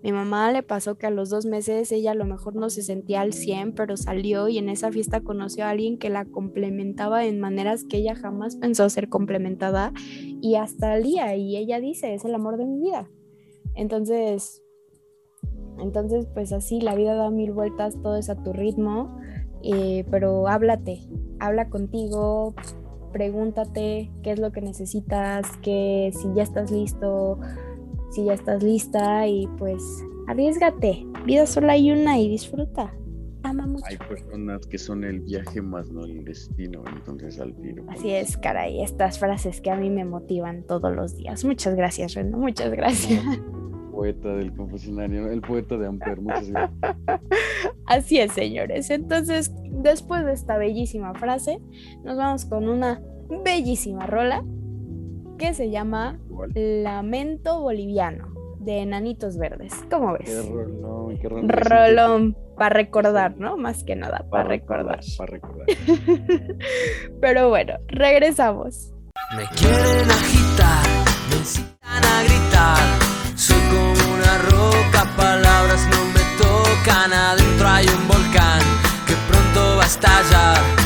Mi 0.03 0.11
mamá 0.11 0.51
le 0.51 0.63
pasó 0.63 0.97
que 0.97 1.07
a 1.07 1.11
los 1.11 1.29
dos 1.29 1.45
meses 1.45 1.89
ella 1.93 2.11
a 2.11 2.15
lo 2.15 2.25
mejor 2.25 2.55
no 2.55 2.69
se 2.69 2.83
sentía 2.83 3.21
al 3.21 3.31
100, 3.31 3.73
pero 3.73 3.95
salió 3.95 4.49
y 4.49 4.57
en 4.57 4.67
esa 4.67 4.91
fiesta 4.91 5.21
conoció 5.21 5.63
a 5.63 5.69
alguien 5.69 5.97
que 5.97 6.09
la 6.09 6.25
complementaba 6.25 7.25
en 7.25 7.39
maneras 7.39 7.85
que 7.85 7.97
ella 7.97 8.13
jamás 8.13 8.57
pensó 8.57 8.89
ser 8.89 9.07
complementada 9.07 9.93
y 10.41 10.55
hasta 10.55 10.97
el 10.97 11.03
día, 11.03 11.33
y 11.37 11.55
ella 11.55 11.79
dice, 11.79 12.13
es 12.13 12.25
el 12.25 12.35
amor 12.35 12.57
de 12.57 12.65
mi 12.65 12.81
vida. 12.81 13.09
Entonces, 13.75 14.61
entonces, 15.79 16.27
pues 16.33 16.51
así, 16.51 16.81
la 16.81 16.95
vida 16.95 17.15
da 17.15 17.31
mil 17.31 17.53
vueltas, 17.53 17.95
todo 18.01 18.17
es 18.17 18.29
a 18.29 18.35
tu 18.43 18.51
ritmo, 18.51 19.17
eh, 19.63 20.05
pero 20.11 20.49
háblate, 20.49 20.99
habla 21.39 21.69
contigo, 21.69 22.53
pregúntate 23.13 24.11
qué 24.23 24.31
es 24.31 24.39
lo 24.39 24.51
que 24.51 24.61
necesitas, 24.61 25.45
que 25.61 26.11
si 26.13 26.33
ya 26.35 26.43
estás 26.43 26.71
listo, 26.71 27.39
si 28.11 28.25
ya 28.25 28.33
estás 28.33 28.61
lista 28.61 29.27
y 29.27 29.47
pues 29.57 29.81
arriesgate, 30.27 31.05
vida 31.25 31.45
sola 31.45 31.73
hay 31.73 31.91
una 31.91 32.19
y 32.19 32.27
disfruta. 32.27 32.93
Ama 33.43 33.67
mucho. 33.67 33.85
Hay 33.87 33.97
personas 33.97 34.65
que 34.67 34.77
son 34.77 35.03
el 35.03 35.19
viaje 35.21 35.61
más 35.61 35.89
no 35.91 36.05
el 36.05 36.23
destino, 36.23 36.83
entonces 36.93 37.39
al 37.39 37.53
tiro. 37.55 37.85
Así 37.89 38.09
es, 38.11 38.37
caray, 38.37 38.81
estas 38.81 39.19
frases 39.19 39.61
que 39.61 39.69
a 39.69 39.75
mí 39.75 39.89
me 39.89 40.05
motivan 40.05 40.63
todos 40.63 40.93
los 40.95 41.15
días. 41.15 41.45
Muchas 41.45 41.75
gracias, 41.75 42.13
Reno, 42.15 42.37
muchas 42.37 42.71
gracias 42.71 43.23
poeta 43.93 44.29
del 44.29 44.53
confesionario, 44.53 45.31
el 45.31 45.41
poeta 45.41 45.77
de 45.77 45.87
Amper. 45.87 46.19
Muchas 46.19 46.49
gracias. 46.49 46.95
Así 47.85 48.19
es, 48.19 48.31
señores. 48.33 48.89
Entonces, 48.89 49.53
después 49.69 50.25
de 50.25 50.33
esta 50.33 50.57
bellísima 50.57 51.13
frase, 51.13 51.59
nos 52.03 52.17
vamos 52.17 52.45
con 52.45 52.67
una 52.67 53.01
bellísima 53.43 54.05
rola 54.07 54.43
que 55.37 55.53
se 55.53 55.69
llama 55.69 56.19
Lamento 56.55 57.61
Boliviano 57.61 58.33
de 58.59 58.79
Enanitos 58.79 59.37
Verdes. 59.37 59.73
¿Cómo 59.91 60.13
ves? 60.13 60.29
Qué 60.29 60.41
rolón, 60.49 61.17
qué 61.17 61.29
rolón. 61.29 61.49
Rolón, 61.49 62.37
para 62.57 62.69
recordar, 62.69 63.37
¿no? 63.37 63.57
Más 63.57 63.83
que 63.83 63.95
nada, 63.95 64.25
para, 64.29 64.45
recordar. 64.45 64.99
Para 65.17 65.31
recordar. 65.31 65.67
Pero 67.21 67.49
bueno, 67.49 67.73
regresamos. 67.87 68.93
Me 69.35 69.43
quieren 69.57 70.09
agitar, 70.09 70.85
me 71.29 71.37
incitan 71.37 72.03
a 72.03 72.23
gritar 72.23 73.12
soy 73.43 73.59
como 73.69 74.13
una 74.13 74.37
roca, 74.49 75.05
palabras 75.17 75.85
no 75.91 76.05
me 76.13 76.23
tocan. 76.37 77.11
Adentro 77.11 77.67
hay 77.67 77.87
un 77.87 78.07
volcán 78.07 78.61
que 79.05 79.15
pronto 79.27 79.77
va 79.77 79.83
a 79.83 79.87
estallar. 79.87 80.82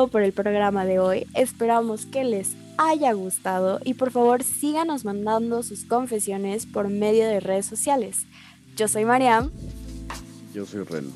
Todo 0.00 0.08
por 0.08 0.22
el 0.22 0.32
programa 0.32 0.86
de 0.86 0.98
hoy. 0.98 1.26
Esperamos 1.34 2.06
que 2.06 2.24
les 2.24 2.52
haya 2.78 3.12
gustado 3.12 3.80
y 3.84 3.92
por 3.92 4.10
favor 4.10 4.42
síganos 4.42 5.04
mandando 5.04 5.62
sus 5.62 5.84
confesiones 5.84 6.64
por 6.64 6.88
medio 6.88 7.26
de 7.26 7.38
redes 7.38 7.66
sociales. 7.66 8.20
Yo 8.76 8.88
soy 8.88 9.04
Mariam. 9.04 9.50
Yo 10.54 10.64
soy 10.64 10.84
Ren. 10.84 11.12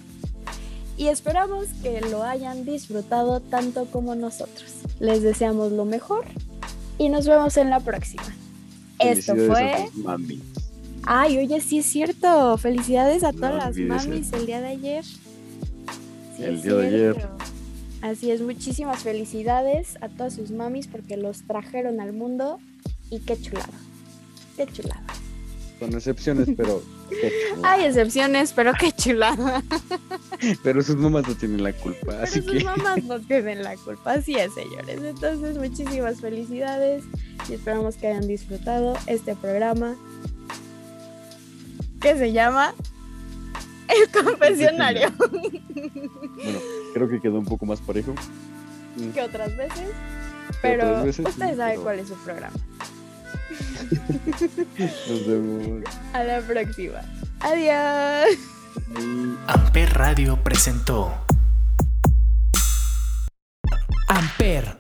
Y 0.98 1.06
esperamos 1.06 1.68
que 1.82 2.02
lo 2.02 2.24
hayan 2.24 2.66
disfrutado 2.66 3.40
tanto 3.40 3.86
como 3.86 4.14
nosotros. 4.14 4.74
Les 5.00 5.22
deseamos 5.22 5.72
lo 5.72 5.86
mejor 5.86 6.26
y 6.98 7.08
nos 7.08 7.26
vemos 7.26 7.56
en 7.56 7.70
la 7.70 7.80
próxima. 7.80 8.24
Esto 8.98 9.34
fue... 9.34 9.88
Ay, 11.06 11.38
oye, 11.38 11.58
sí 11.62 11.78
es 11.78 11.86
cierto. 11.86 12.58
Felicidades 12.58 13.24
a 13.24 13.32
todas 13.32 13.54
las 13.54 13.76
mamis 13.78 14.30
el 14.34 14.44
día 14.44 14.60
de 14.60 14.68
ayer. 14.68 15.04
el 16.38 16.60
día 16.60 16.74
de 16.74 16.86
ayer. 16.86 17.28
Así 18.04 18.30
es, 18.30 18.42
muchísimas 18.42 19.02
felicidades 19.02 19.96
a 20.02 20.10
todas 20.10 20.34
sus 20.34 20.50
mamis 20.50 20.88
porque 20.88 21.16
los 21.16 21.44
trajeron 21.44 22.02
al 22.02 22.12
mundo 22.12 22.58
y 23.08 23.20
qué 23.20 23.40
chulada. 23.40 23.72
Qué 24.58 24.66
chulada. 24.66 25.02
Con 25.80 25.94
excepciones, 25.94 26.50
pero 26.54 26.82
qué. 27.08 27.32
Hay 27.62 27.86
excepciones, 27.86 28.52
pero 28.52 28.74
qué 28.78 28.92
chulada. 28.92 29.62
Pero 30.62 30.82
sus 30.82 30.96
mamás 30.96 31.26
no 31.26 31.34
tienen 31.34 31.62
la 31.62 31.72
culpa, 31.72 32.22
así 32.22 32.42
pero 32.42 32.52
sus 32.52 32.64
mamás 32.64 33.04
no 33.04 33.20
tienen 33.20 33.62
la 33.62 33.74
culpa, 33.78 34.12
así 34.12 34.34
es, 34.34 34.52
señores. 34.52 35.00
Entonces, 35.02 35.56
muchísimas 35.56 36.20
felicidades 36.20 37.04
y 37.48 37.54
esperamos 37.54 37.96
que 37.96 38.08
hayan 38.08 38.28
disfrutado 38.28 38.98
este 39.06 39.34
programa 39.34 39.96
que 42.02 42.18
se 42.18 42.32
llama 42.32 42.74
El 43.88 44.24
Confesionario. 44.24 45.12
Bueno, 45.18 46.58
creo 46.94 47.08
que 47.08 47.20
quedó 47.20 47.38
un 47.38 47.44
poco 47.44 47.66
más 47.66 47.80
parejo. 47.80 48.14
Que 49.12 49.22
otras 49.22 49.56
veces. 49.56 49.88
Pero 50.62 51.02
ustedes 51.04 51.56
saben 51.56 51.80
cuál 51.82 51.98
es 51.98 52.08
su 52.08 52.14
programa. 52.16 52.56
Nos 55.08 55.26
vemos. 55.26 55.82
A 56.12 56.24
la 56.24 56.40
próxima. 56.40 57.00
Adiós. 57.40 58.38
Amper 59.46 59.92
Radio 59.94 60.42
presentó 60.42 61.12
Amper, 64.08 64.78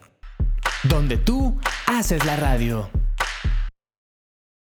donde 0.84 1.16
tú 1.16 1.58
haces 1.86 2.24
la 2.24 2.36
radio. 2.36 2.88